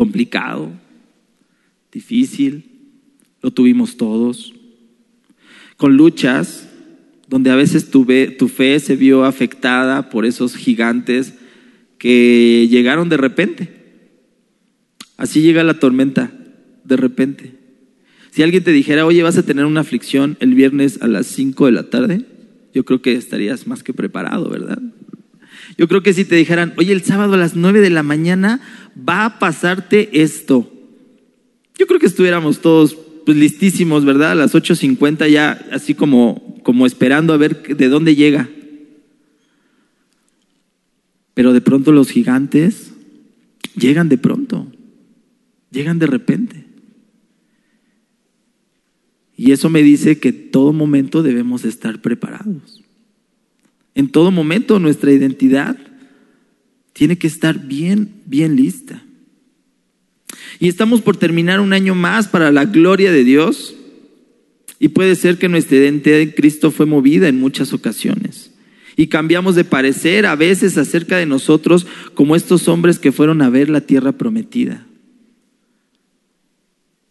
complicado, 0.00 0.72
difícil, 1.92 2.64
lo 3.42 3.50
tuvimos 3.50 3.98
todos, 3.98 4.54
con 5.76 5.98
luchas 5.98 6.70
donde 7.28 7.50
a 7.50 7.54
veces 7.54 7.90
tu, 7.90 8.06
tu 8.38 8.48
fe 8.48 8.80
se 8.80 8.96
vio 8.96 9.26
afectada 9.26 10.08
por 10.08 10.24
esos 10.24 10.56
gigantes 10.56 11.34
que 11.98 12.66
llegaron 12.70 13.10
de 13.10 13.18
repente. 13.18 13.68
Así 15.18 15.42
llega 15.42 15.62
la 15.64 15.78
tormenta, 15.78 16.32
de 16.82 16.96
repente. 16.96 17.52
Si 18.30 18.42
alguien 18.42 18.64
te 18.64 18.72
dijera, 18.72 19.04
oye, 19.04 19.22
vas 19.22 19.36
a 19.36 19.44
tener 19.44 19.66
una 19.66 19.82
aflicción 19.82 20.38
el 20.40 20.54
viernes 20.54 21.02
a 21.02 21.08
las 21.08 21.26
5 21.26 21.66
de 21.66 21.72
la 21.72 21.90
tarde, 21.90 22.24
yo 22.72 22.86
creo 22.86 23.02
que 23.02 23.12
estarías 23.12 23.66
más 23.66 23.82
que 23.82 23.92
preparado, 23.92 24.48
¿verdad? 24.48 24.80
Yo 25.76 25.88
creo 25.88 26.02
que 26.02 26.12
si 26.12 26.24
te 26.24 26.36
dijeran, 26.36 26.74
oye, 26.76 26.92
el 26.92 27.02
sábado 27.02 27.34
a 27.34 27.38
las 27.38 27.56
9 27.56 27.80
de 27.80 27.90
la 27.90 28.02
mañana 28.02 28.60
va 28.96 29.24
a 29.24 29.38
pasarte 29.38 30.22
esto. 30.22 30.70
Yo 31.78 31.86
creo 31.86 32.00
que 32.00 32.06
estuviéramos 32.06 32.60
todos 32.60 32.96
pues, 33.24 33.36
listísimos, 33.36 34.04
¿verdad? 34.04 34.32
A 34.32 34.34
las 34.34 34.54
8.50 34.54 35.28
ya 35.30 35.52
así 35.72 35.94
como, 35.94 36.60
como 36.62 36.86
esperando 36.86 37.32
a 37.32 37.36
ver 37.36 37.76
de 37.76 37.88
dónde 37.88 38.16
llega. 38.16 38.48
Pero 41.34 41.52
de 41.52 41.60
pronto 41.60 41.92
los 41.92 42.10
gigantes 42.10 42.92
llegan 43.76 44.08
de 44.08 44.18
pronto, 44.18 44.70
llegan 45.70 45.98
de 45.98 46.06
repente. 46.06 46.66
Y 49.36 49.52
eso 49.52 49.70
me 49.70 49.82
dice 49.82 50.18
que 50.18 50.32
todo 50.32 50.74
momento 50.74 51.22
debemos 51.22 51.64
estar 51.64 52.02
preparados. 52.02 52.79
En 53.94 54.08
todo 54.08 54.30
momento 54.30 54.78
nuestra 54.78 55.12
identidad 55.12 55.76
tiene 56.92 57.18
que 57.18 57.26
estar 57.26 57.66
bien, 57.66 58.22
bien 58.26 58.56
lista. 58.56 59.02
Y 60.58 60.68
estamos 60.68 61.00
por 61.00 61.16
terminar 61.16 61.60
un 61.60 61.72
año 61.72 61.94
más 61.94 62.28
para 62.28 62.52
la 62.52 62.64
gloria 62.64 63.12
de 63.12 63.24
Dios. 63.24 63.74
Y 64.78 64.88
puede 64.88 65.14
ser 65.14 65.38
que 65.38 65.48
nuestra 65.48 65.76
identidad 65.76 66.20
en 66.20 66.30
Cristo 66.30 66.70
fue 66.70 66.86
movida 66.86 67.28
en 67.28 67.38
muchas 67.38 67.72
ocasiones. 67.72 68.50
Y 68.96 69.06
cambiamos 69.06 69.54
de 69.54 69.64
parecer 69.64 70.26
a 70.26 70.36
veces 70.36 70.76
acerca 70.76 71.16
de 71.16 71.26
nosotros 71.26 71.86
como 72.14 72.36
estos 72.36 72.68
hombres 72.68 72.98
que 72.98 73.12
fueron 73.12 73.42
a 73.42 73.50
ver 73.50 73.70
la 73.70 73.80
tierra 73.80 74.12
prometida. 74.12 74.86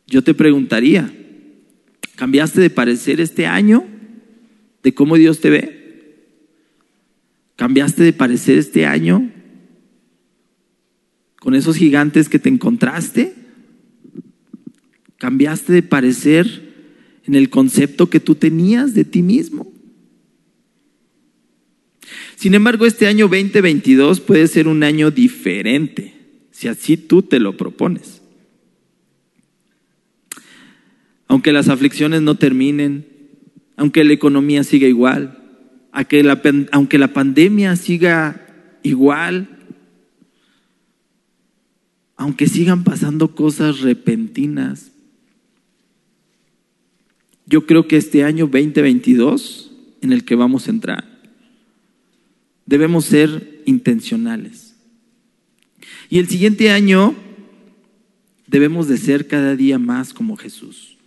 Yo 0.06 0.24
te 0.24 0.34
preguntaría, 0.34 1.14
¿cambiaste 2.16 2.62
de 2.62 2.70
parecer 2.70 3.22
este 3.22 3.46
año 3.46 3.86
de 4.84 4.94
cómo 4.94 5.16
Dios 5.16 5.40
te 5.40 5.50
ve? 5.50 5.79
¿Cambiaste 7.60 8.04
de 8.04 8.14
parecer 8.14 8.58
este 8.58 8.86
año 8.86 9.30
con 11.42 11.56
esos 11.56 11.76
gigantes 11.76 12.30
que 12.30 12.40
te 12.40 12.48
encontraste? 12.48 13.36
¿Cambiaste 15.18 15.74
de 15.74 15.84
parecer 15.84 17.18
en 17.26 17.36
el 17.36 17.50
concepto 17.50 18.10
que 18.10 18.22
tú 18.22 18.36
tenías 18.36 18.94
de 18.94 19.04
ti 19.04 19.22
mismo? 19.24 19.70
Sin 22.38 22.54
embargo, 22.54 22.86
este 22.86 23.08
año 23.08 23.28
2022 23.28 24.22
puede 24.22 24.48
ser 24.48 24.70
un 24.70 24.82
año 24.82 25.12
diferente, 25.12 26.14
si 26.52 26.70
así 26.70 26.96
tú 26.96 27.24
te 27.24 27.42
lo 27.42 27.58
propones. 27.58 28.22
Aunque 31.28 31.52
las 31.52 31.68
aflicciones 31.68 32.22
no 32.22 32.36
terminen, 32.36 33.06
aunque 33.76 34.06
la 34.06 34.14
economía 34.14 34.64
siga 34.64 34.88
igual, 34.88 35.36
aunque 35.92 36.24
la, 36.24 36.42
aunque 36.72 36.98
la 36.98 37.14
pandemia 37.14 37.76
siga 37.76 38.46
igual, 38.84 39.50
aunque 42.16 42.48
sigan 42.48 42.84
pasando 42.84 43.36
cosas 43.36 43.80
repentinas, 43.80 44.92
yo 47.46 47.66
creo 47.66 47.88
que 47.88 47.98
este 47.98 48.24
año 48.24 48.46
2022 48.46 49.72
en 50.02 50.14
el 50.14 50.24
que 50.24 50.36
vamos 50.36 50.68
a 50.68 50.72
entrar, 50.72 51.06
debemos 52.66 53.06
ser 53.06 53.62
intencionales. 53.66 54.76
Y 56.10 56.20
el 56.20 56.28
siguiente 56.28 56.72
año 56.72 57.16
debemos 58.48 58.88
de 58.88 58.98
ser 58.98 59.28
cada 59.28 59.56
día 59.56 59.80
más 59.80 60.14
como 60.14 60.38
Jesús. 60.38 60.98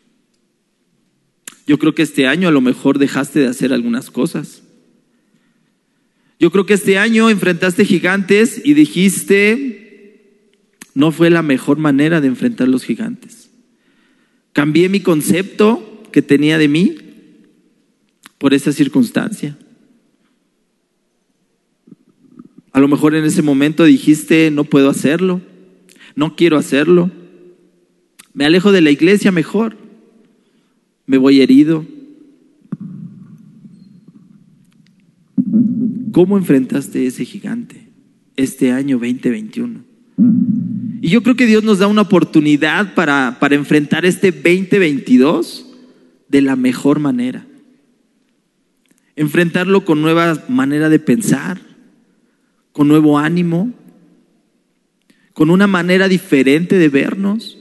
Yo 1.67 1.79
creo 1.79 1.95
que 1.95 2.03
este 2.03 2.27
año 2.27 2.49
a 2.49 2.53
lo 2.53 2.61
mejor 2.61 2.99
dejaste 2.99 3.41
de 3.41 3.47
hacer 3.47 3.73
algunas 3.73 4.11
cosas. 4.11 4.62
Yo 6.43 6.51
creo 6.51 6.67
que 6.67 6.75
este 6.75 6.99
año 6.99 7.31
enfrentaste 7.31 7.85
gigantes 7.85 8.61
y 8.65 8.75
dijiste, 8.75 10.41
no 10.93 11.13
fue 11.13 11.31
la 11.31 11.41
mejor 11.41 11.79
manera 11.79 12.21
de 12.21 12.27
enfrentar 12.27 12.67
los 12.67 12.83
gigantes. 12.83 13.49
Cambié 14.53 14.89
mi 14.89 14.99
concepto 14.99 16.03
que 16.11 16.21
tenía 16.21 16.59
de 16.59 16.67
mí 16.67 16.97
por 18.39 18.55
esa 18.55 18.73
circunstancia. 18.73 19.57
A 22.73 22.81
lo 22.81 22.89
mejor 22.89 23.15
en 23.15 23.25
ese 23.25 23.43
momento 23.43 23.85
dijiste, 23.85 24.51
no 24.51 24.65
puedo 24.65 24.91
hacerlo, 24.91 25.41
no 26.17 26.35
quiero 26.35 26.59
hacerlo, 26.59 27.13
me 28.35 28.47
alejo 28.47 28.73
de 28.73 28.81
la 28.81 28.91
iglesia 28.91 29.31
mejor, 29.31 29.77
me 31.07 31.19
voy 31.19 31.41
herido. 31.41 31.87
¿Cómo 36.13 36.37
enfrentaste 36.37 37.07
ese 37.07 37.25
gigante 37.25 37.89
este 38.37 38.71
año 38.71 38.99
2021? 38.99 39.83
Y 41.01 41.09
yo 41.09 41.23
creo 41.23 41.37
que 41.37 41.47
Dios 41.47 41.65
nos 41.65 41.79
da 41.79 41.87
una 41.87 42.03
oportunidad 42.03 42.95
para, 42.95 43.39
para 43.41 43.55
enfrentar 43.55 44.05
este 44.05 44.31
2022 44.31 45.67
de 46.29 46.43
la 46.43 46.55
mejor 46.55 47.01
manera. 47.01 47.47
Enfrentarlo 49.17 49.87
con 49.87 50.03
nueva 50.03 50.45
manera 50.49 50.91
de 50.91 50.99
pensar, 50.99 51.61
con 52.73 52.89
nuevo 52.89 53.19
ánimo, 53.19 53.73
con 55.33 55.49
una 55.49 55.67
manera 55.67 56.09
diferente 56.09 56.77
de 56.77 56.89
vernos. 56.91 57.59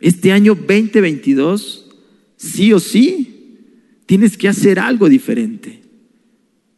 Este 0.00 0.32
año 0.32 0.56
2022, 0.56 1.86
sí 2.36 2.72
o 2.72 2.80
sí, 2.80 3.60
tienes 4.06 4.36
que 4.36 4.48
hacer 4.48 4.80
algo 4.80 5.08
diferente. 5.08 5.85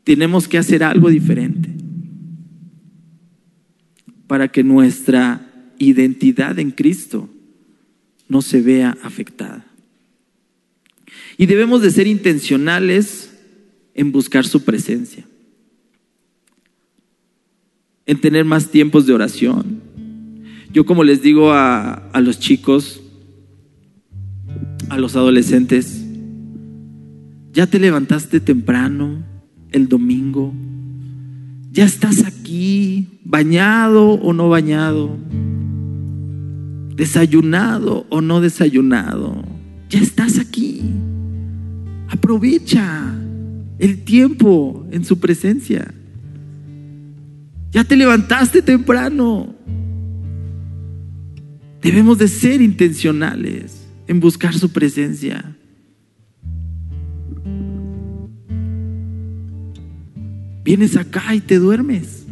Tenemos 0.08 0.48
que 0.48 0.56
hacer 0.56 0.82
algo 0.82 1.10
diferente 1.10 1.68
para 4.26 4.48
que 4.48 4.64
nuestra 4.64 5.74
identidad 5.76 6.58
en 6.58 6.70
Cristo 6.70 7.28
no 8.26 8.40
se 8.40 8.62
vea 8.62 8.96
afectada. 9.02 9.66
Y 11.36 11.44
debemos 11.44 11.82
de 11.82 11.90
ser 11.90 12.06
intencionales 12.06 13.38
en 13.92 14.10
buscar 14.10 14.46
su 14.46 14.64
presencia, 14.64 15.26
en 18.06 18.18
tener 18.18 18.46
más 18.46 18.70
tiempos 18.70 19.04
de 19.04 19.12
oración. 19.12 19.82
Yo 20.72 20.86
como 20.86 21.04
les 21.04 21.20
digo 21.20 21.52
a, 21.52 21.92
a 21.92 22.22
los 22.22 22.40
chicos, 22.40 23.02
a 24.88 24.96
los 24.96 25.16
adolescentes, 25.16 26.02
ya 27.52 27.66
te 27.66 27.78
levantaste 27.78 28.40
temprano 28.40 29.36
el 29.72 29.88
domingo, 29.88 30.52
ya 31.70 31.84
estás 31.84 32.24
aquí, 32.24 33.20
bañado 33.24 34.12
o 34.12 34.32
no 34.32 34.48
bañado, 34.48 35.16
desayunado 36.96 38.06
o 38.08 38.20
no 38.20 38.40
desayunado. 38.40 39.44
Ya 39.88 40.00
estás 40.00 40.38
aquí. 40.38 40.82
Aprovecha 42.08 43.14
el 43.78 44.02
tiempo 44.04 44.86
en 44.90 45.04
su 45.04 45.18
presencia. 45.18 45.94
Ya 47.70 47.84
te 47.84 47.96
levantaste 47.96 48.62
temprano. 48.62 49.54
Debemos 51.82 52.18
de 52.18 52.28
ser 52.28 52.60
intencionales 52.60 53.86
en 54.08 54.20
buscar 54.20 54.54
su 54.54 54.70
presencia. 54.70 55.57
Vienes 60.68 60.98
acá 60.98 61.34
y 61.34 61.40
te 61.40 61.58
duermes. 61.58 62.26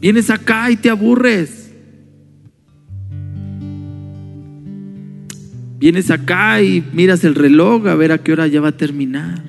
Vienes 0.00 0.28
acá 0.28 0.68
y 0.72 0.76
te 0.76 0.90
aburres. 0.90 1.72
Vienes 5.78 6.10
acá 6.10 6.60
y 6.60 6.84
miras 6.92 7.22
el 7.22 7.36
reloj 7.36 7.86
a 7.86 7.94
ver 7.94 8.10
a 8.10 8.18
qué 8.18 8.32
hora 8.32 8.48
ya 8.48 8.60
va 8.60 8.70
a 8.70 8.76
terminar. 8.76 9.40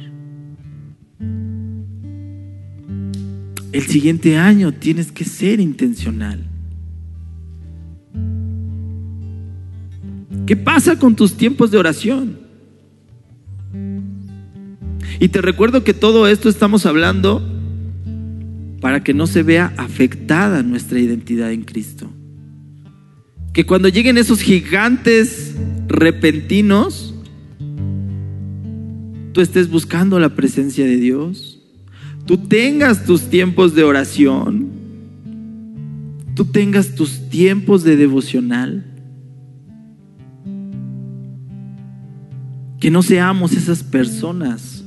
El 3.71 3.87
siguiente 3.87 4.37
año 4.37 4.71
tienes 4.71 5.11
que 5.11 5.25
ser 5.25 5.59
intencional. 5.59 6.45
¿Qué 10.45 10.55
pasa 10.55 10.99
con 10.99 11.15
tus 11.15 11.33
tiempos 11.33 11.71
de 11.71 11.79
oración? 11.79 12.48
Y 15.19 15.29
te 15.29 15.41
recuerdo 15.41 15.83
que 15.83 15.93
todo 15.93 16.27
esto 16.27 16.47
estamos 16.47 16.85
hablando 16.85 17.45
para 18.79 19.03
que 19.03 19.13
no 19.13 19.27
se 19.27 19.43
vea 19.43 19.73
afectada 19.75 20.63
nuestra 20.63 20.99
identidad 20.99 21.51
en 21.51 21.63
Cristo. 21.63 22.09
Que 23.51 23.65
cuando 23.65 23.89
lleguen 23.89 24.17
esos 24.17 24.39
gigantes 24.39 25.55
repentinos, 25.89 27.13
tú 29.33 29.41
estés 29.41 29.69
buscando 29.69 30.19
la 30.19 30.35
presencia 30.35 30.85
de 30.85 30.95
Dios, 30.95 31.59
tú 32.25 32.37
tengas 32.37 33.03
tus 33.03 33.29
tiempos 33.29 33.75
de 33.75 33.83
oración, 33.83 34.69
tú 36.33 36.45
tengas 36.45 36.95
tus 36.95 37.29
tiempos 37.29 37.83
de 37.83 37.97
devocional. 37.97 38.85
Que 42.79 42.89
no 42.89 43.01
seamos 43.01 43.51
esas 43.51 43.83
personas 43.83 44.78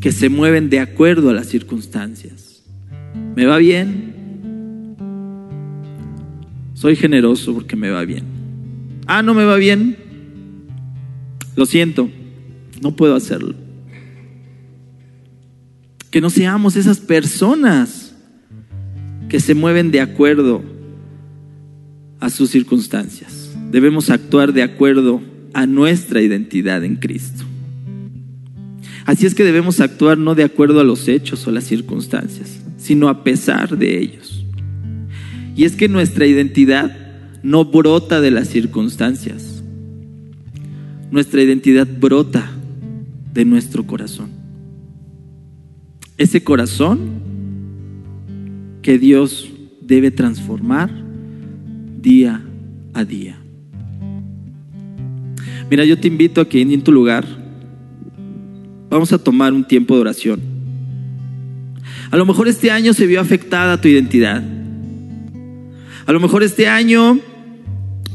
que 0.00 0.12
se 0.12 0.28
mueven 0.28 0.70
de 0.70 0.80
acuerdo 0.80 1.30
a 1.30 1.34
las 1.34 1.48
circunstancias. 1.48 2.62
¿Me 3.34 3.46
va 3.46 3.58
bien? 3.58 4.14
Soy 6.74 6.94
generoso 6.94 7.54
porque 7.54 7.74
me 7.76 7.90
va 7.90 8.04
bien. 8.04 8.24
Ah, 9.06 9.22
no 9.22 9.34
me 9.34 9.44
va 9.44 9.56
bien. 9.56 9.96
Lo 11.56 11.66
siento, 11.66 12.08
no 12.80 12.94
puedo 12.94 13.16
hacerlo. 13.16 13.54
Que 16.10 16.20
no 16.20 16.30
seamos 16.30 16.76
esas 16.76 17.00
personas 17.00 18.14
que 19.28 19.40
se 19.40 19.54
mueven 19.54 19.90
de 19.90 20.00
acuerdo 20.00 20.62
a 22.20 22.30
sus 22.30 22.50
circunstancias. 22.50 23.56
Debemos 23.70 24.08
actuar 24.10 24.52
de 24.52 24.62
acuerdo 24.62 25.20
a 25.52 25.66
nuestra 25.66 26.22
identidad 26.22 26.84
en 26.84 26.96
Cristo. 26.96 27.44
Así 29.08 29.24
es 29.24 29.34
que 29.34 29.42
debemos 29.42 29.80
actuar 29.80 30.18
no 30.18 30.34
de 30.34 30.44
acuerdo 30.44 30.80
a 30.80 30.84
los 30.84 31.08
hechos 31.08 31.46
o 31.46 31.50
las 31.50 31.64
circunstancias, 31.64 32.60
sino 32.76 33.08
a 33.08 33.24
pesar 33.24 33.78
de 33.78 33.98
ellos. 33.98 34.44
Y 35.56 35.64
es 35.64 35.76
que 35.76 35.88
nuestra 35.88 36.26
identidad 36.26 36.94
no 37.42 37.64
brota 37.64 38.20
de 38.20 38.30
las 38.30 38.48
circunstancias. 38.48 39.64
Nuestra 41.10 41.42
identidad 41.42 41.88
brota 41.98 42.50
de 43.32 43.46
nuestro 43.46 43.86
corazón. 43.86 44.28
Ese 46.18 46.44
corazón 46.44 47.22
que 48.82 48.98
Dios 48.98 49.48
debe 49.80 50.10
transformar 50.10 50.90
día 51.98 52.44
a 52.92 53.06
día. 53.06 53.38
Mira, 55.70 55.86
yo 55.86 55.98
te 55.98 56.08
invito 56.08 56.42
a 56.42 56.44
que 56.46 56.60
en 56.60 56.82
tu 56.82 56.92
lugar 56.92 57.47
Vamos 58.90 59.12
a 59.12 59.18
tomar 59.18 59.52
un 59.52 59.64
tiempo 59.64 59.94
de 59.94 60.00
oración. 60.00 60.40
A 62.10 62.16
lo 62.16 62.24
mejor 62.24 62.48
este 62.48 62.70
año 62.70 62.94
se 62.94 63.06
vio 63.06 63.20
afectada 63.20 63.80
tu 63.80 63.88
identidad. 63.88 64.42
A 66.06 66.12
lo 66.12 66.20
mejor 66.20 66.42
este 66.42 66.68
año 66.68 67.20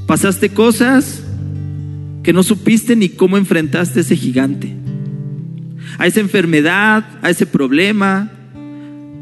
pasaste 0.08 0.50
cosas 0.50 1.24
que 2.24 2.34
no 2.34 2.42
supiste 2.42 2.96
ni 2.96 3.10
cómo 3.10 3.38
enfrentaste 3.38 4.00
a 4.00 4.02
ese 4.02 4.16
gigante, 4.16 4.74
a 6.00 6.08
esa 6.08 6.22
enfermedad, 6.22 7.06
a 7.22 7.30
ese 7.30 7.46
problema 7.46 8.32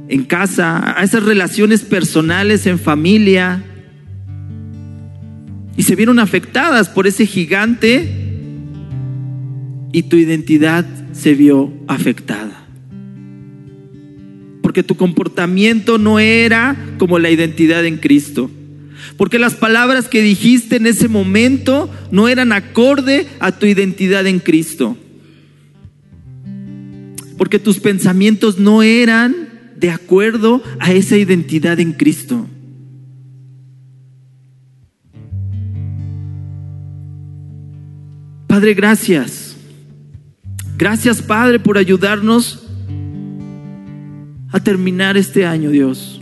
en 0.07 0.23
casa, 0.23 0.97
a 0.97 1.03
esas 1.03 1.23
relaciones 1.23 1.81
personales 1.81 2.65
en 2.65 2.79
familia. 2.79 3.63
Y 5.75 5.83
se 5.83 5.95
vieron 5.95 6.19
afectadas 6.19 6.87
por 6.87 7.07
ese 7.07 7.25
gigante 7.25 8.09
y 9.91 10.03
tu 10.03 10.15
identidad 10.15 10.85
se 11.11 11.33
vio 11.33 11.73
afectada. 11.87 12.67
Porque 14.61 14.83
tu 14.83 14.95
comportamiento 14.95 15.97
no 15.97 16.19
era 16.19 16.77
como 16.97 17.19
la 17.19 17.29
identidad 17.29 17.85
en 17.85 17.97
Cristo. 17.97 18.49
Porque 19.17 19.39
las 19.39 19.55
palabras 19.55 20.07
que 20.07 20.21
dijiste 20.21 20.77
en 20.77 20.87
ese 20.87 21.07
momento 21.07 21.89
no 22.11 22.27
eran 22.27 22.53
acorde 22.53 23.27
a 23.39 23.51
tu 23.51 23.65
identidad 23.65 24.25
en 24.27 24.39
Cristo. 24.39 24.97
Porque 27.37 27.59
tus 27.59 27.79
pensamientos 27.79 28.59
no 28.59 28.83
eran 28.83 29.49
de 29.75 29.89
acuerdo 29.89 30.63
a 30.79 30.91
esa 30.91 31.17
identidad 31.17 31.79
en 31.79 31.93
Cristo. 31.93 32.47
Padre, 38.47 38.73
gracias 38.73 39.50
Gracias 40.81 41.21
Padre 41.21 41.59
por 41.59 41.77
ayudarnos 41.77 42.67
a 44.51 44.59
terminar 44.59 45.15
este 45.15 45.45
año, 45.45 45.69
Dios. 45.69 46.19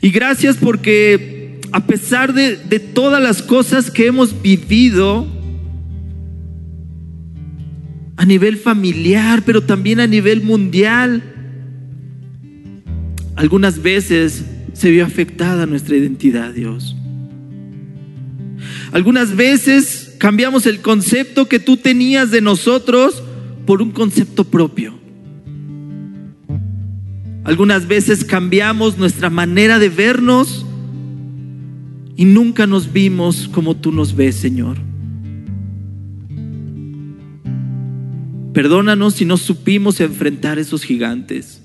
Y 0.00 0.08
gracias 0.08 0.56
porque 0.56 1.60
a 1.72 1.86
pesar 1.86 2.32
de, 2.32 2.56
todas 2.78 3.22
las 3.22 3.42
cosas 3.42 3.90
que 3.90 4.06
hemos 4.06 4.40
vivido 4.40 5.26
a 8.16 8.24
nivel 8.24 8.56
familiar, 8.56 9.42
pero 9.44 9.62
también 9.62 10.00
a 10.00 10.06
nivel 10.06 10.42
mundial, 10.42 11.22
algunas 13.36 13.82
veces 13.82 14.42
se 14.72 14.90
vio 14.90 15.04
afectada 15.04 15.66
nuestra 15.66 15.96
identidad, 15.96 16.54
Dios. 16.54 16.96
Algunas 18.90 19.36
veces 19.36 20.01
Cambiamos 20.22 20.66
el 20.66 20.82
concepto 20.82 21.48
que 21.48 21.58
tú 21.58 21.78
tenías 21.78 22.30
de 22.30 22.40
nosotros 22.40 23.24
por 23.66 23.82
un 23.82 23.90
concepto 23.90 24.44
propio. 24.44 24.94
Algunas 27.42 27.88
veces 27.88 28.24
cambiamos 28.24 28.98
nuestra 28.98 29.30
manera 29.30 29.80
de 29.80 29.88
vernos 29.88 30.64
y 32.16 32.24
nunca 32.24 32.68
nos 32.68 32.92
vimos 32.92 33.48
como 33.48 33.74
tú 33.74 33.90
nos 33.90 34.14
ves, 34.14 34.36
Señor. 34.36 34.76
Perdónanos 38.52 39.14
si 39.14 39.24
no 39.24 39.36
supimos 39.36 40.00
enfrentar 40.00 40.60
esos 40.60 40.84
gigantes. 40.84 41.60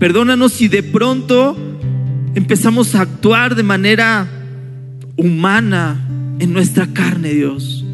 Perdónanos 0.00 0.54
si 0.54 0.66
de 0.66 0.82
pronto 0.82 1.56
empezamos 2.34 2.96
a 2.96 3.02
actuar 3.02 3.54
de 3.54 3.62
manera 3.62 4.26
humana, 5.16 6.08
en 6.42 6.52
nuestra 6.52 6.88
carne, 6.88 7.32
Dios. 7.32 7.84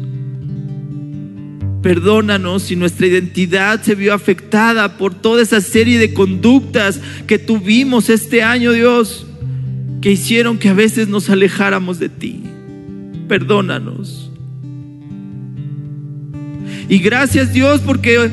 Perdónanos 1.83 2.63
si 2.63 2.75
nuestra 2.75 3.05
identidad 3.05 3.83
se 3.83 3.93
vio 3.93 4.11
afectada 4.11 4.97
por 4.97 5.13
toda 5.13 5.43
esa 5.43 5.61
serie 5.61 5.99
de 5.99 6.15
conductas 6.15 6.99
que 7.27 7.37
tuvimos 7.37 8.09
este 8.09 8.41
año, 8.41 8.71
Dios, 8.71 9.27
que 10.01 10.13
hicieron 10.13 10.57
que 10.57 10.69
a 10.69 10.73
veces 10.73 11.07
nos 11.07 11.29
alejáramos 11.29 11.99
de 11.99 12.09
ti. 12.09 12.41
Perdónanos. 13.27 14.31
Y 16.89 16.97
gracias 16.97 17.53
Dios 17.53 17.81
porque 17.81 18.31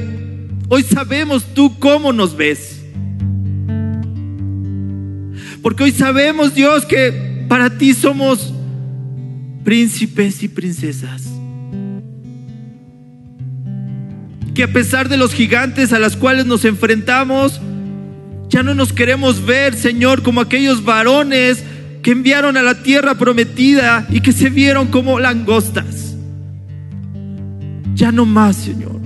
hoy 0.70 0.82
sabemos 0.82 1.44
tú 1.52 1.78
cómo 1.78 2.14
nos 2.14 2.34
ves. 2.34 2.86
Porque 5.60 5.84
hoy 5.84 5.92
sabemos 5.92 6.54
Dios 6.54 6.86
que 6.86 7.44
para 7.48 7.76
ti 7.76 7.92
somos 7.92 8.54
príncipes 9.66 10.44
y 10.44 10.48
princesas. 10.48 11.24
Que 14.54 14.62
a 14.62 14.72
pesar 14.72 15.08
de 15.08 15.16
los 15.16 15.34
gigantes 15.34 15.92
a 15.92 15.98
los 15.98 16.16
cuales 16.16 16.46
nos 16.46 16.64
enfrentamos, 16.64 17.60
ya 18.48 18.62
no 18.62 18.76
nos 18.76 18.92
queremos 18.92 19.44
ver, 19.44 19.74
Señor, 19.74 20.22
como 20.22 20.40
aquellos 20.40 20.84
varones 20.84 21.64
que 22.04 22.12
enviaron 22.12 22.56
a 22.56 22.62
la 22.62 22.80
tierra 22.84 23.16
prometida 23.16 24.06
y 24.08 24.20
que 24.20 24.30
se 24.30 24.50
vieron 24.50 24.86
como 24.86 25.18
langostas. 25.18 26.14
Ya 27.96 28.12
no 28.12 28.24
más, 28.24 28.54
Señor. 28.54 29.00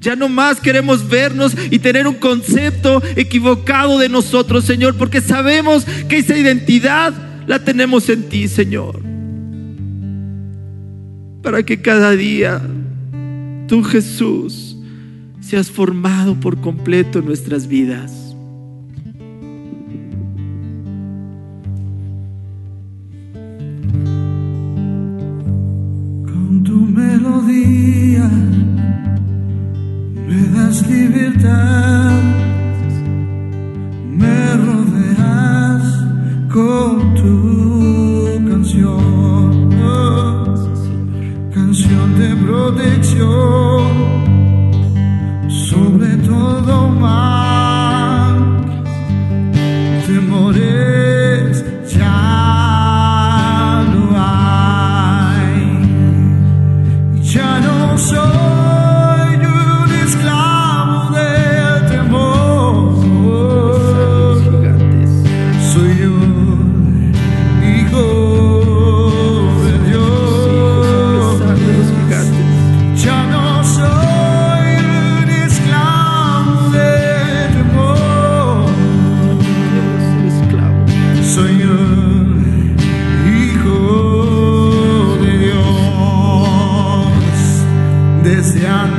Ya 0.00 0.16
no 0.16 0.30
más 0.30 0.58
queremos 0.58 1.06
vernos 1.06 1.54
y 1.70 1.80
tener 1.80 2.06
un 2.06 2.14
concepto 2.14 3.02
equivocado 3.14 3.98
de 3.98 4.08
nosotros, 4.08 4.64
Señor, 4.64 4.96
porque 4.96 5.20
sabemos 5.20 5.84
que 6.08 6.16
esa 6.16 6.34
identidad 6.34 7.33
la 7.46 7.58
tenemos 7.58 8.08
en 8.08 8.28
ti, 8.28 8.48
Señor. 8.48 9.00
Para 11.42 11.62
que 11.62 11.80
cada 11.80 12.12
día 12.12 12.62
tú, 13.68 13.82
Jesús, 13.82 14.76
seas 15.40 15.70
formado 15.70 16.34
por 16.40 16.60
completo 16.60 17.18
en 17.18 17.26
nuestras 17.26 17.66
vidas. 17.66 18.23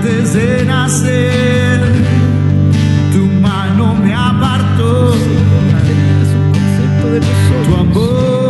Antes 0.06 0.34
de 0.34 0.66
nacer, 0.66 1.80
tu 3.12 3.26
mano 3.42 3.96
me 3.96 4.14
apartó. 4.14 5.14
Tu 7.66 7.76
amor 7.76 8.45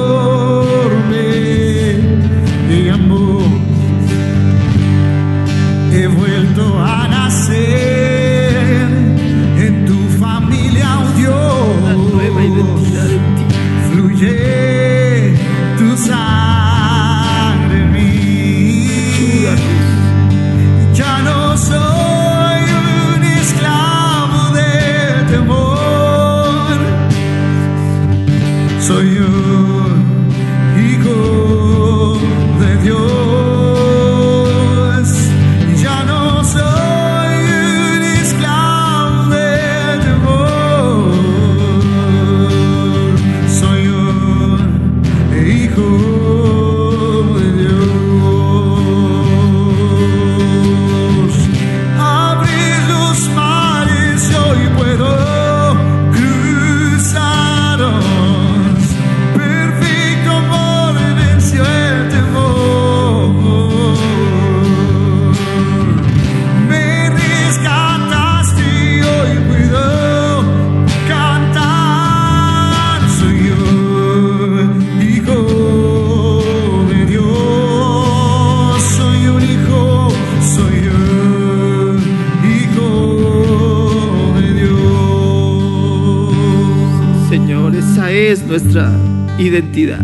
es 88.16 88.46
nuestra 88.46 88.92
identidad. 89.38 90.04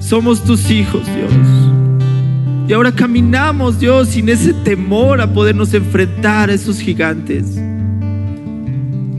Somos 0.00 0.42
tus 0.42 0.70
hijos, 0.70 1.06
Dios. 1.06 1.32
Y 2.68 2.72
ahora 2.72 2.92
caminamos, 2.92 3.78
Dios, 3.78 4.08
sin 4.08 4.28
ese 4.28 4.52
temor 4.52 5.20
a 5.20 5.32
podernos 5.32 5.72
enfrentar 5.72 6.50
a 6.50 6.54
esos 6.54 6.80
gigantes. 6.80 7.56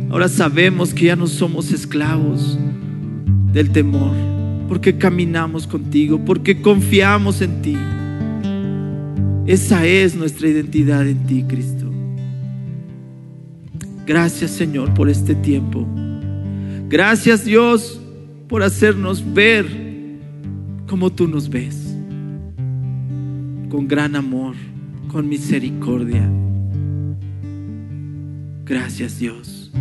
Ahora 0.10 0.28
sabemos 0.28 0.94
que 0.94 1.06
ya 1.06 1.16
no 1.16 1.28
somos 1.28 1.72
esclavos 1.72 2.60
del 3.54 3.72
temor, 3.72 4.16
porque 4.68 4.98
caminamos 4.98 5.66
contigo, 5.66 6.20
porque 6.24 6.62
confiamos 6.62 7.42
en 7.42 7.62
ti. 7.62 7.78
Esa 9.46 9.86
es 9.86 10.16
nuestra 10.16 10.50
identidad 10.50 11.08
en 11.08 11.26
ti, 11.26 11.44
Cristo. 11.48 11.90
Gracias, 14.06 14.52
Señor, 14.52 14.94
por 14.94 15.10
este 15.10 15.36
tiempo. 15.36 15.88
Gracias 16.94 17.44
Dios 17.44 18.00
por 18.48 18.62
hacernos 18.62 19.34
ver 19.34 19.66
como 20.88 21.10
tú 21.10 21.28
nos 21.28 21.50
ves. 21.50 21.98
Con 23.68 23.88
gran 23.88 24.16
amor, 24.16 24.54
con 25.08 25.28
misericordia. 25.28 26.30
Gracias 28.64 29.18
Dios. 29.18 29.72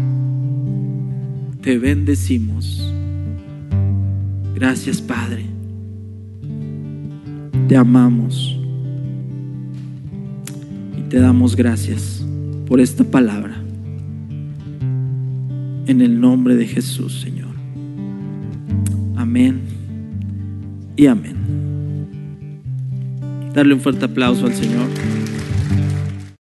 Te 1.61 1.77
bendecimos. 1.77 2.91
Gracias 4.55 5.03
Padre. 5.03 5.45
Te 7.69 7.77
amamos. 7.77 8.59
Y 10.97 11.03
te 11.11 11.21
damos 11.21 11.57
gracias 11.57 12.25
por 12.67 12.81
esta 12.81 13.05
palabra. 13.05 13.62
En 15.87 16.01
el 16.01 16.21
nombre 16.21 16.55
de 16.57 16.67
Jesús, 16.67 17.21
Señor. 17.21 17.55
Amén 19.17 19.63
y 20.97 21.07
amén. 21.07 21.37
Darle 23.55 23.75
un 23.75 23.81
fuerte 23.81 24.05
aplauso 24.05 24.47
al 24.47 24.55
Señor. 24.55 24.89